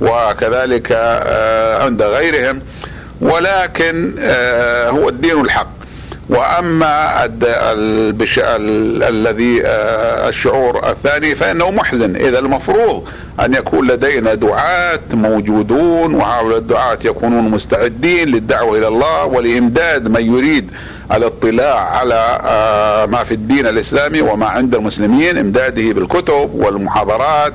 وكذلك 0.02 0.88
آه، 0.92 1.84
عند 1.84 2.02
غيرهم. 2.02 2.62
ولكن 3.22 4.16
آه، 4.20 4.90
هو 4.90 5.10
الدين 5.10 5.42
الحق. 5.42 5.75
وأما 6.30 7.26
الذي 9.10 9.62
آه، 9.66 10.30
الشعور 10.30 10.90
الثاني 10.90 11.36
فإنه 11.36 11.72
محزن 11.72 12.16
إذا 12.16 12.40
المفروض 12.40 13.08
أن 13.40 13.54
يكون 13.54 13.88
لدينا 13.88 14.34
دعاة 14.34 15.00
موجودون 15.14 16.16
وهؤلاء 16.16 16.58
الدعاة 16.58 16.98
يكونون 17.06 17.50
مستعدين 17.50 18.28
للدعوة 18.28 18.78
إلى 18.78 18.88
الله 18.88 19.26
ولإمداد 19.26 20.08
من 20.08 20.36
يريد 20.36 20.72
الاطلاع 21.12 21.98
على 21.98 22.38
ما 23.12 23.24
في 23.24 23.34
الدين 23.34 23.68
الإسلامي 23.68 24.22
وما 24.22 24.46
عند 24.46 24.76
المسلمين 24.76 25.38
إمداده 25.38 25.94
بالكتب 25.94 26.50
والمحاضرات 26.54 27.54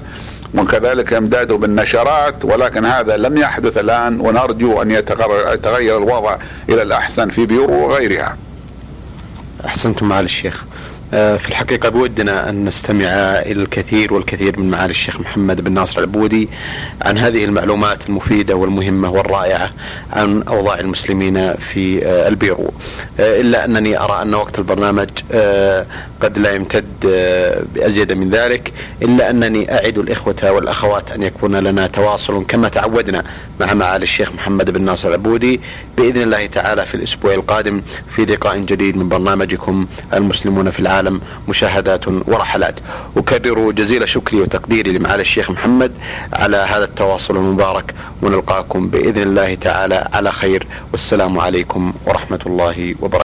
وكذلك 0.55 1.13
إمداده 1.13 1.57
بالنشرات 1.57 2.45
ولكن 2.45 2.85
هذا 2.85 3.17
لم 3.17 3.39
يحدث 3.39 3.79
الآن 3.79 4.21
ونرجو 4.21 4.83
أن 4.83 4.91
يتغير 4.91 5.99
الوضع 5.99 6.37
إلى 6.69 6.83
الأحسن 6.83 7.29
في 7.29 7.47
بيرو 7.47 7.87
وغيرها. 7.89 8.37
أحسنتم 9.67 10.09
معالي 10.09 10.25
الشيخ. 10.25 10.65
آه، 11.15 11.37
في 11.37 11.49
الحقيقة 11.49 11.89
بودنا 11.89 12.49
أن 12.49 12.65
نستمع 12.65 13.07
إلى 13.41 13.63
الكثير 13.63 14.15
والكثير 14.15 14.61
من 14.61 14.71
معالي 14.71 14.91
الشيخ 14.91 15.21
محمد 15.21 15.61
بن 15.61 15.73
ناصر 15.73 15.99
العبودي 15.99 16.49
عن 17.03 17.19
هذه 17.19 17.45
المعلومات 17.45 18.09
المفيدة 18.09 18.57
والمهمة 18.57 19.11
والرائعة 19.11 19.71
عن 20.13 20.43
أوضاع 20.43 20.81
المسلمين 20.81 21.55
في 21.55 22.07
آه، 22.07 22.29
البيرو 22.29 22.73
آه، 23.21 23.41
إلا 23.41 23.65
أنني 23.65 23.99
أرى 24.01 24.23
أن 24.23 24.35
وقت 24.35 24.59
البرنامج 24.59 25.09
قد 26.21 26.39
لا 26.39 26.55
يمتد 26.55 26.87
بأزيد 27.75 28.13
من 28.13 28.31
ذلك. 28.31 28.73
إلا 29.03 29.31
أنني 29.31 29.75
أعد 29.75 29.99
الإخوة 29.99 30.51
والأخوات 30.51 31.11
أن 31.11 31.23
يكون 31.23 31.57
لنا 31.57 31.87
تواصل 31.87 32.45
كما 32.47 32.69
تعودنا 32.69 33.25
مع 33.61 33.75
معالي 33.75 34.03
الشيخ 34.03 34.33
محمد 34.33 34.71
بن 34.71 34.83
ناصر 34.83 35.09
العبودي 35.09 35.61
بإذن 35.97 36.23
الله 36.23 36.47
تعالى 36.47 36.87
في 36.87 36.95
الأسبوع 36.95 37.35
القادم 37.35 37.83
في 38.17 38.25
لقاء 38.25 38.59
جديد 38.59 38.97
من 38.97 39.09
برنامجكم 39.09 39.87
المسلمون 40.15 40.71
في 40.71 40.81
العالم. 40.81 41.00
العالم 41.01 41.21
مشاهدات 41.49 42.09
ورحلات. 42.09 42.75
أكرر 43.17 43.71
جزيل 43.71 44.09
شكري 44.09 44.41
وتقديري 44.41 44.93
لمعالي 44.93 45.21
الشيخ 45.21 45.51
محمد 45.51 45.93
على 46.33 46.57
هذا 46.57 46.85
التواصل 46.85 47.37
المبارك 47.37 47.95
ونلقاكم 48.23 48.89
بإذن 48.89 49.23
الله 49.23 49.55
تعالى. 49.55 50.09
على 50.13 50.33
خير. 50.33 50.67
والسلام 50.93 51.41
عليكم 51.41 51.93
ورحمة 52.07 52.41
الله 52.47 52.95
وبركاته. 53.01 53.19